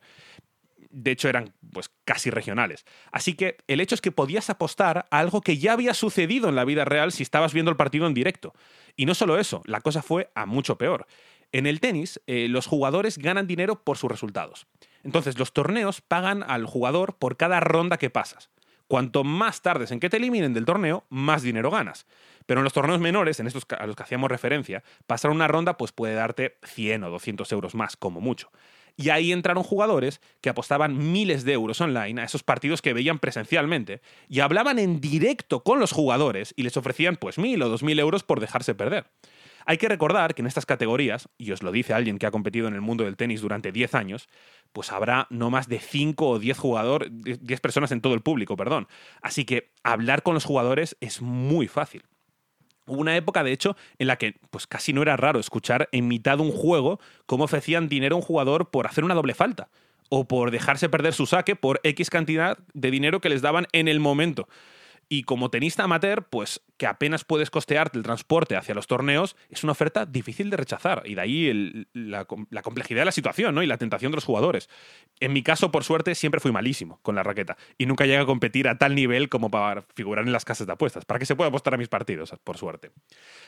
de 0.95 1.11
hecho 1.11 1.29
eran 1.29 1.53
pues 1.73 1.91
casi 2.05 2.31
regionales. 2.31 2.85
Así 3.11 3.35
que 3.35 3.59
el 3.67 3.81
hecho 3.81 3.95
es 3.95 4.01
que 4.01 4.13
podías 4.13 4.49
apostar 4.49 5.07
a 5.11 5.19
algo 5.19 5.41
que 5.41 5.59
ya 5.59 5.73
había 5.73 5.93
sucedido 5.93 6.49
en 6.49 6.55
la 6.55 6.65
vida 6.65 6.85
real 6.85 7.13
si 7.13 7.23
estabas 7.23 7.53
viendo 7.53 7.71
el 7.71 7.77
partido 7.77 8.07
en 8.07 8.15
directo. 8.15 8.55
Y 8.97 9.07
no 9.07 9.15
solo 9.15 9.39
eso, 9.39 9.63
la 9.67 9.81
cosa 9.81 10.03
fue 10.03 10.31
a 10.35 10.47
mucho 10.47 10.79
peor. 10.79 11.07
En 11.53 11.67
el 11.67 11.81
tenis, 11.81 12.21
eh, 12.27 12.49
los 12.49 12.67
jugadores 12.67 13.19
ganan 13.19 13.47
dinero 13.47 13.83
por 13.83 13.99
sus 13.99 14.11
resultados. 14.11 14.67
Entonces, 15.03 15.39
los 15.39 15.53
torneos 15.53 16.01
pagan 16.01 16.43
al 16.43 16.67
jugador 16.67 17.17
por 17.17 17.37
cada 17.37 17.61
ronda 17.61 17.99
que 17.99 18.11
pasas. 18.11 18.51
Cuanto 18.87 19.25
más 19.25 19.63
tardes 19.63 19.91
en 19.91 20.01
que 20.01 20.11
te 20.11 20.19
eliminen 20.19 20.55
del 20.55 20.65
torneo, 20.65 21.05
más 21.09 21.43
dinero 21.43 21.71
ganas. 21.71 22.07
Pero 22.47 22.61
en 22.61 22.65
los 22.65 22.73
torneos 22.73 23.01
menores, 23.01 23.41
en 23.41 23.47
estos 23.47 23.67
a 23.79 23.87
los 23.87 23.97
que 23.97 24.03
hacíamos 24.03 24.31
referencia, 24.31 24.83
pasar 25.07 25.31
una 25.31 25.49
ronda 25.49 25.77
pues 25.77 25.93
puede 25.93 26.15
darte 26.15 26.59
100 26.65 27.05
o 27.05 27.11
200 27.11 27.51
euros 27.53 27.75
más, 27.75 27.97
como 27.97 28.21
mucho. 28.21 28.51
Y 28.97 29.11
ahí 29.11 29.33
entraron 29.33 29.65
jugadores 29.65 30.21
que 30.41 30.51
apostaban 30.51 31.13
miles 31.13 31.45
de 31.45 31.53
euros 31.53 31.81
online 31.81 32.21
a 32.21 32.25
esos 32.25 32.43
partidos 32.43 32.81
que 32.81 32.93
veían 32.93 33.19
presencialmente 33.19 34.01
y 34.29 34.41
hablaban 34.41 34.79
en 34.79 35.01
directo 35.01 35.65
con 35.65 35.81
los 35.81 35.93
jugadores 35.93 36.55
y 36.57 36.63
les 36.63 36.77
ofrecían 36.77 37.17
pues 37.17 37.39
mil 37.39 37.61
o 37.63 37.69
dos 37.69 37.83
mil 37.83 37.99
euros 37.99 38.23
por 38.23 38.41
dejarse 38.41 38.75
perder. 38.75 39.07
Hay 39.67 39.79
que 39.79 39.89
recordar 39.89 40.35
que 40.35 40.43
en 40.43 40.47
estas 40.47 40.67
categorías, 40.67 41.29
y 41.39 41.51
os 41.53 41.63
lo 41.63 41.73
dice 41.73 41.95
alguien 41.95 42.19
que 42.19 42.27
ha 42.27 42.31
competido 42.31 42.69
en 42.69 42.75
el 42.75 42.83
mundo 42.83 43.05
del 43.05 43.17
tenis 43.17 43.41
durante 43.41 43.73
10 43.73 43.95
años, 43.95 44.29
pues 44.73 44.93
habrá 44.93 45.27
no 45.31 45.51
más 45.51 45.69
de 45.69 45.79
5 45.79 46.29
o 46.29 46.39
10 46.39 46.59
jugadores, 46.59 47.09
10 47.11 47.61
personas 47.61 47.91
en 47.91 48.03
todo 48.03 48.15
el 48.15 48.21
público, 48.21 48.57
perdón. 48.57 48.89
Así 49.23 49.45
que 49.45 49.71
hablar 49.83 50.23
con 50.23 50.35
los 50.35 50.45
jugadores 50.45 50.97
es 51.01 51.23
muy 51.23 51.67
fácil. 51.67 52.03
Hubo 52.87 53.01
una 53.01 53.17
época, 53.17 53.43
de 53.43 53.53
hecho, 53.53 53.77
en 53.99 54.07
la 54.07 54.17
que 54.17 54.37
pues 54.51 54.67
casi 54.67 54.93
no 54.93 55.03
era 55.03 55.17
raro 55.17 55.41
escuchar 55.41 55.89
en 55.93 56.09
mitad 56.09 56.37
de 56.37 56.43
un 56.43 56.53
juego 56.53 57.01
cómo 57.27 57.45
ofrecían 57.45 57.89
dinero 57.89 58.17
a 58.17 58.19
un 58.19 58.25
jugador 58.25 58.71
por 58.71 58.87
hacer 58.87 59.05
una 59.05 59.15
doble 59.15 59.35
falta 59.35 59.69
o 60.11 60.29
por 60.29 60.51
dejarse 60.51 60.89
perder 60.89 61.15
su 61.15 61.27
saque 61.27 61.57
por 61.57 61.81
X 61.83 62.11
cantidad 62.11 62.59
de 62.75 62.91
dinero 62.91 63.21
que 63.21 63.29
les 63.29 63.43
daban 63.43 63.67
en 63.73 63.89
el 63.89 64.01
momento. 64.01 64.49
Y 65.09 65.25
como 65.25 65.51
tenista 65.51 65.85
amateur, 65.85 66.29
pues 66.29 66.63
que 66.77 66.87
apenas 66.87 67.25
puedes 67.25 67.51
costearte 67.51 67.99
el 67.99 68.05
transporte 68.05 68.57
hacia 68.57 68.75
los 68.75 68.87
torneos, 68.87 69.37
es 69.49 69.63
una 69.63 69.73
oferta 69.73 70.07
difícil 70.07 70.51
de 70.51 70.57
rechazar. 70.57 71.03
Y 71.05 71.15
de 71.15 71.21
ahí 71.21 71.87
la, 71.93 72.25
complejidad 72.25 73.03
de 73.03 73.05
la 73.07 73.13
situación 73.13 73.55
¿no? 73.55 73.63
y 73.63 73.67
la 73.67 73.79
tentación 73.79 74.13
de 74.13 74.17
los 74.17 74.25
jugadores. 74.25 74.69
En 75.21 75.33
mi 75.33 75.43
caso, 75.43 75.71
por 75.71 75.85
suerte, 75.85 76.15
siempre 76.15 76.41
fui 76.41 76.53
malísimo 76.53 76.99
con 77.03 77.15
la 77.15 77.23
raqueta. 77.23 77.57
Y 77.79 77.87
nunca 77.87 78.07
llegué 78.07 78.19
a 78.19 78.27
competir 78.27 78.69
a 78.69 78.79
tal 78.79 78.95
nivel 78.95 79.29
como 79.29 79.51
para 79.51 79.83
figurar 79.95 80.25
en 80.25 80.33
las 80.33 80.45
casas 80.45 80.67
de 80.67 80.73
apuestas, 80.73 81.05
para 81.05 81.19
que 81.19 81.27
se 81.27 81.37
pueda 81.37 81.49
apostar 81.49 81.75
a 81.75 81.77
mis 81.77 81.89
partidos, 81.89 82.35
por 82.43 82.59
suerte. 82.59 82.91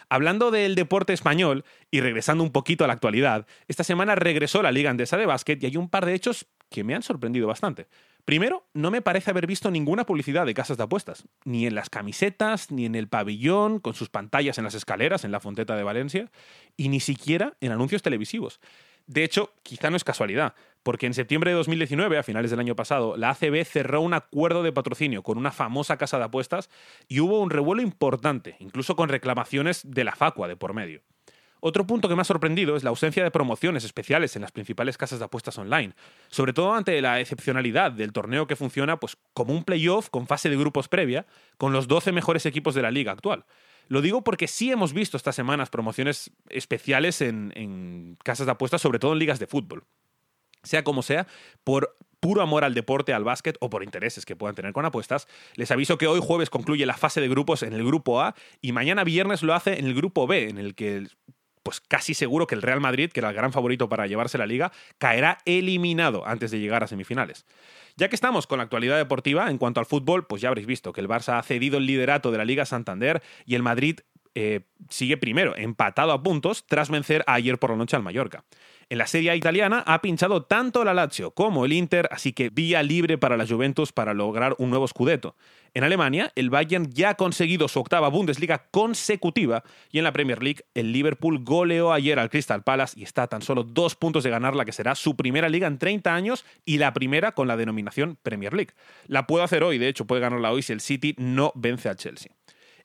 Hablando 0.08 0.50
del 0.50 0.74
deporte 0.74 1.12
español 1.12 1.64
y 1.90 2.00
regresando 2.00 2.44
un 2.44 2.52
poquito 2.52 2.84
a 2.84 2.86
la 2.86 2.92
actualidad, 2.92 3.46
esta 3.68 3.84
semana 3.84 4.14
regresó 4.14 4.62
la 4.62 4.72
Liga 4.72 4.90
Andesa 4.90 5.16
de 5.16 5.26
Básquet 5.26 5.62
y 5.62 5.66
hay 5.66 5.76
un 5.76 5.88
par 5.88 6.06
de 6.06 6.14
hechos 6.14 6.46
que 6.70 6.84
me 6.84 6.94
han 6.94 7.02
sorprendido 7.02 7.46
bastante. 7.46 7.86
Primero, 8.26 8.66
no 8.74 8.90
me 8.90 9.02
parece 9.02 9.30
haber 9.30 9.46
visto 9.46 9.70
ninguna 9.70 10.04
publicidad 10.04 10.46
de 10.46 10.52
casas 10.52 10.76
de 10.76 10.82
apuestas, 10.82 11.28
ni 11.44 11.64
en 11.64 11.76
las 11.76 11.88
camisetas, 11.90 12.72
ni 12.72 12.84
en 12.84 12.96
el 12.96 13.06
pabellón, 13.06 13.78
con 13.78 13.94
sus 13.94 14.08
pantallas 14.08 14.58
en 14.58 14.64
las 14.64 14.74
escaleras, 14.74 15.24
en 15.24 15.30
la 15.30 15.38
Fonteta 15.38 15.76
de 15.76 15.84
Valencia, 15.84 16.32
y 16.76 16.88
ni 16.88 16.98
siquiera 16.98 17.56
en 17.60 17.70
anuncios 17.70 18.02
televisivos. 18.02 18.58
De 19.06 19.22
hecho, 19.22 19.52
quizá 19.62 19.90
no 19.90 19.96
es 19.96 20.02
casualidad, 20.02 20.54
porque 20.82 21.06
en 21.06 21.14
septiembre 21.14 21.52
de 21.52 21.56
2019, 21.56 22.18
a 22.18 22.24
finales 22.24 22.50
del 22.50 22.58
año 22.58 22.74
pasado, 22.74 23.16
la 23.16 23.30
ACB 23.30 23.64
cerró 23.64 24.00
un 24.00 24.12
acuerdo 24.12 24.64
de 24.64 24.72
patrocinio 24.72 25.22
con 25.22 25.38
una 25.38 25.52
famosa 25.52 25.96
casa 25.96 26.18
de 26.18 26.24
apuestas 26.24 26.68
y 27.06 27.20
hubo 27.20 27.40
un 27.40 27.50
revuelo 27.50 27.80
importante, 27.80 28.56
incluso 28.58 28.96
con 28.96 29.08
reclamaciones 29.08 29.88
de 29.88 30.02
la 30.02 30.16
Facua 30.16 30.48
de 30.48 30.56
por 30.56 30.74
medio. 30.74 31.00
Otro 31.68 31.84
punto 31.84 32.08
que 32.08 32.14
me 32.14 32.20
ha 32.20 32.24
sorprendido 32.24 32.76
es 32.76 32.84
la 32.84 32.90
ausencia 32.90 33.24
de 33.24 33.32
promociones 33.32 33.82
especiales 33.82 34.36
en 34.36 34.42
las 34.42 34.52
principales 34.52 34.96
casas 34.96 35.18
de 35.18 35.24
apuestas 35.24 35.58
online, 35.58 35.94
sobre 36.28 36.52
todo 36.52 36.72
ante 36.72 37.02
la 37.02 37.18
excepcionalidad 37.18 37.90
del 37.90 38.12
torneo 38.12 38.46
que 38.46 38.54
funciona 38.54 39.00
pues, 39.00 39.16
como 39.34 39.52
un 39.52 39.64
playoff 39.64 40.08
con 40.08 40.28
fase 40.28 40.48
de 40.48 40.56
grupos 40.56 40.86
previa, 40.86 41.26
con 41.58 41.72
los 41.72 41.88
12 41.88 42.12
mejores 42.12 42.46
equipos 42.46 42.76
de 42.76 42.82
la 42.82 42.92
liga 42.92 43.10
actual. 43.10 43.46
Lo 43.88 44.00
digo 44.00 44.22
porque 44.22 44.46
sí 44.46 44.70
hemos 44.70 44.92
visto 44.92 45.16
estas 45.16 45.34
semanas 45.34 45.68
promociones 45.68 46.30
especiales 46.50 47.20
en, 47.20 47.52
en 47.56 48.16
casas 48.22 48.46
de 48.46 48.52
apuestas, 48.52 48.80
sobre 48.80 49.00
todo 49.00 49.14
en 49.14 49.18
ligas 49.18 49.40
de 49.40 49.48
fútbol. 49.48 49.82
Sea 50.62 50.84
como 50.84 51.02
sea, 51.02 51.26
por 51.64 51.96
puro 52.20 52.42
amor 52.42 52.62
al 52.62 52.74
deporte, 52.74 53.12
al 53.12 53.24
básquet 53.24 53.56
o 53.58 53.70
por 53.70 53.82
intereses 53.82 54.24
que 54.24 54.36
puedan 54.36 54.54
tener 54.54 54.72
con 54.72 54.84
apuestas, 54.84 55.26
les 55.56 55.72
aviso 55.72 55.98
que 55.98 56.06
hoy 56.06 56.20
jueves 56.22 56.48
concluye 56.48 56.86
la 56.86 56.96
fase 56.96 57.20
de 57.20 57.28
grupos 57.28 57.64
en 57.64 57.72
el 57.72 57.84
grupo 57.84 58.20
A 58.20 58.36
y 58.60 58.70
mañana 58.70 59.02
viernes 59.02 59.42
lo 59.42 59.52
hace 59.52 59.80
en 59.80 59.86
el 59.86 59.94
grupo 59.94 60.28
B, 60.28 60.48
en 60.48 60.58
el 60.58 60.76
que 60.76 61.08
pues 61.66 61.80
casi 61.80 62.14
seguro 62.14 62.46
que 62.46 62.54
el 62.54 62.62
Real 62.62 62.80
Madrid, 62.80 63.10
que 63.10 63.18
era 63.18 63.30
el 63.30 63.34
gran 63.34 63.52
favorito 63.52 63.88
para 63.88 64.06
llevarse 64.06 64.38
la 64.38 64.46
liga, 64.46 64.70
caerá 64.98 65.38
eliminado 65.46 66.24
antes 66.24 66.52
de 66.52 66.60
llegar 66.60 66.84
a 66.84 66.86
semifinales. 66.86 67.44
Ya 67.96 68.08
que 68.08 68.14
estamos 68.14 68.46
con 68.46 68.58
la 68.58 68.62
actualidad 68.62 68.96
deportiva, 68.96 69.50
en 69.50 69.58
cuanto 69.58 69.80
al 69.80 69.86
fútbol, 69.86 70.28
pues 70.28 70.40
ya 70.40 70.48
habréis 70.48 70.68
visto 70.68 70.92
que 70.92 71.00
el 71.00 71.08
Barça 71.08 71.40
ha 71.40 71.42
cedido 71.42 71.78
el 71.78 71.86
liderato 71.86 72.30
de 72.30 72.38
la 72.38 72.44
Liga 72.44 72.66
Santander 72.66 73.20
y 73.46 73.56
el 73.56 73.64
Madrid 73.64 73.98
eh, 74.38 74.60
sigue 74.90 75.16
primero, 75.16 75.56
empatado 75.56 76.12
a 76.12 76.22
puntos, 76.22 76.66
tras 76.66 76.90
vencer 76.90 77.24
ayer 77.26 77.58
por 77.58 77.70
la 77.70 77.76
noche 77.76 77.96
al 77.96 78.02
Mallorca. 78.02 78.44
En 78.90 78.98
la 78.98 79.06
Serie 79.06 79.34
italiana 79.34 79.82
ha 79.86 80.02
pinchado 80.02 80.42
tanto 80.44 80.84
la 80.84 80.92
Lazio 80.92 81.30
como 81.30 81.64
el 81.64 81.72
Inter, 81.72 82.06
así 82.12 82.34
que 82.34 82.50
vía 82.50 82.82
libre 82.82 83.16
para 83.16 83.38
la 83.38 83.46
Juventus 83.46 83.92
para 83.92 84.12
lograr 84.12 84.54
un 84.58 84.68
nuevo 84.68 84.86
scudetto. 84.86 85.36
En 85.72 85.84
Alemania, 85.84 86.32
el 86.36 86.50
Bayern 86.50 86.92
ya 86.92 87.10
ha 87.10 87.14
conseguido 87.14 87.66
su 87.66 87.80
octava 87.80 88.10
Bundesliga 88.10 88.68
consecutiva 88.70 89.64
y 89.90 89.98
en 89.98 90.04
la 90.04 90.12
Premier 90.12 90.42
League, 90.42 90.64
el 90.74 90.92
Liverpool 90.92 91.42
goleó 91.42 91.92
ayer 91.92 92.18
al 92.18 92.28
Crystal 92.28 92.62
Palace 92.62 93.00
y 93.00 93.04
está 93.04 93.22
a 93.22 93.28
tan 93.28 93.40
solo 93.40 93.64
dos 93.64 93.96
puntos 93.96 94.22
de 94.22 94.30
ganar 94.30 94.54
la 94.54 94.66
que 94.66 94.72
será 94.72 94.94
su 94.94 95.16
primera 95.16 95.48
liga 95.48 95.66
en 95.66 95.78
30 95.78 96.14
años 96.14 96.44
y 96.66 96.76
la 96.76 96.92
primera 96.92 97.32
con 97.32 97.48
la 97.48 97.56
denominación 97.56 98.18
Premier 98.22 98.52
League. 98.52 98.74
La 99.06 99.26
puede 99.26 99.44
hacer 99.44 99.64
hoy, 99.64 99.78
de 99.78 99.88
hecho 99.88 100.06
puede 100.06 100.20
ganarla 100.20 100.52
hoy 100.52 100.60
si 100.60 100.74
el 100.74 100.82
City 100.82 101.14
no 101.16 101.52
vence 101.54 101.88
al 101.88 101.96
Chelsea. 101.96 102.30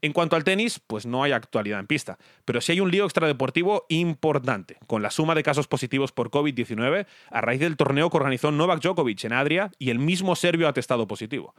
En 0.03 0.13
cuanto 0.13 0.35
al 0.35 0.43
tenis, 0.43 0.81
pues 0.85 1.05
no 1.05 1.23
hay 1.23 1.31
actualidad 1.31 1.79
en 1.79 1.85
pista, 1.85 2.17
pero 2.43 2.59
sí 2.59 2.71
hay 2.71 2.79
un 2.79 2.89
lío 2.89 3.05
extradeportivo 3.05 3.85
importante, 3.89 4.77
con 4.87 5.03
la 5.03 5.11
suma 5.11 5.35
de 5.35 5.43
casos 5.43 5.67
positivos 5.67 6.11
por 6.11 6.31
COVID-19 6.31 7.05
a 7.29 7.41
raíz 7.41 7.59
del 7.59 7.77
torneo 7.77 8.09
que 8.09 8.17
organizó 8.17 8.51
Novak 8.51 8.81
Djokovic 8.81 9.23
en 9.25 9.33
Adria 9.33 9.71
y 9.77 9.91
el 9.91 9.99
mismo 9.99 10.35
serbio 10.35 10.67
ha 10.67 10.73
testado 10.73 11.05
positivo. 11.07 11.53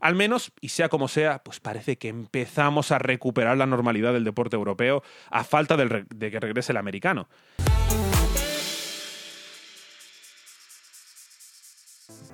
Al 0.00 0.14
menos, 0.14 0.52
y 0.60 0.68
sea 0.70 0.88
como 0.88 1.08
sea, 1.08 1.42
pues 1.42 1.60
parece 1.60 1.98
que 1.98 2.08
empezamos 2.08 2.90
a 2.90 2.98
recuperar 2.98 3.58
la 3.58 3.66
normalidad 3.66 4.14
del 4.14 4.24
deporte 4.24 4.56
europeo 4.56 5.02
a 5.30 5.44
falta 5.44 5.76
de 5.76 6.30
que 6.30 6.40
regrese 6.40 6.72
el 6.72 6.78
americano. 6.78 7.28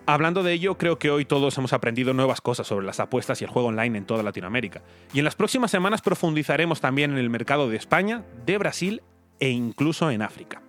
Hablando 0.08 0.44
de 0.44 0.52
ello, 0.52 0.78
creo 0.78 1.00
que 1.00 1.10
hoy 1.10 1.24
todos 1.24 1.58
hemos 1.58 1.72
aprendido 1.72 2.14
nuevas 2.14 2.40
cosas 2.40 2.68
sobre 2.68 2.86
las 2.86 3.00
apuestas 3.00 3.40
y 3.40 3.44
el 3.44 3.50
juego 3.50 3.68
online 3.68 3.98
en 3.98 4.06
toda 4.06 4.22
Latinoamérica. 4.22 4.82
Y 5.12 5.18
en 5.18 5.24
las 5.24 5.34
próximas 5.34 5.72
semanas 5.72 6.00
profundizaremos 6.00 6.80
también 6.80 7.10
en 7.10 7.18
el 7.18 7.28
mercado 7.28 7.68
de 7.68 7.76
España, 7.76 8.22
de 8.44 8.56
Brasil 8.56 9.02
e 9.40 9.48
incluso 9.48 10.08
en 10.12 10.22
África. 10.22 10.62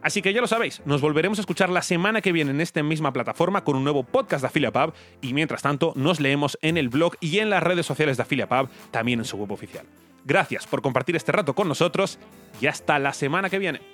Así 0.00 0.22
que 0.22 0.32
ya 0.32 0.40
lo 0.40 0.46
sabéis, 0.46 0.80
nos 0.84 1.00
volveremos 1.00 1.38
a 1.38 1.40
escuchar 1.40 1.70
la 1.70 1.82
semana 1.82 2.20
que 2.20 2.30
viene 2.30 2.52
en 2.52 2.60
esta 2.60 2.84
misma 2.84 3.12
plataforma 3.12 3.64
con 3.64 3.74
un 3.74 3.82
nuevo 3.82 4.04
podcast 4.04 4.42
de 4.42 4.46
AfiliaPub 4.46 4.92
y 5.20 5.32
mientras 5.32 5.62
tanto 5.62 5.92
nos 5.96 6.20
leemos 6.20 6.56
en 6.62 6.76
el 6.76 6.88
blog 6.88 7.16
y 7.18 7.40
en 7.40 7.50
las 7.50 7.64
redes 7.64 7.86
sociales 7.86 8.16
de 8.16 8.22
AfiliaPub, 8.22 8.68
también 8.92 9.18
en 9.18 9.24
su 9.24 9.36
web 9.38 9.50
oficial. 9.50 9.86
Gracias 10.24 10.68
por 10.68 10.82
compartir 10.82 11.16
este 11.16 11.32
rato 11.32 11.54
con 11.54 11.66
nosotros 11.66 12.20
y 12.60 12.66
hasta 12.66 13.00
la 13.00 13.12
semana 13.12 13.50
que 13.50 13.58
viene. 13.58 13.93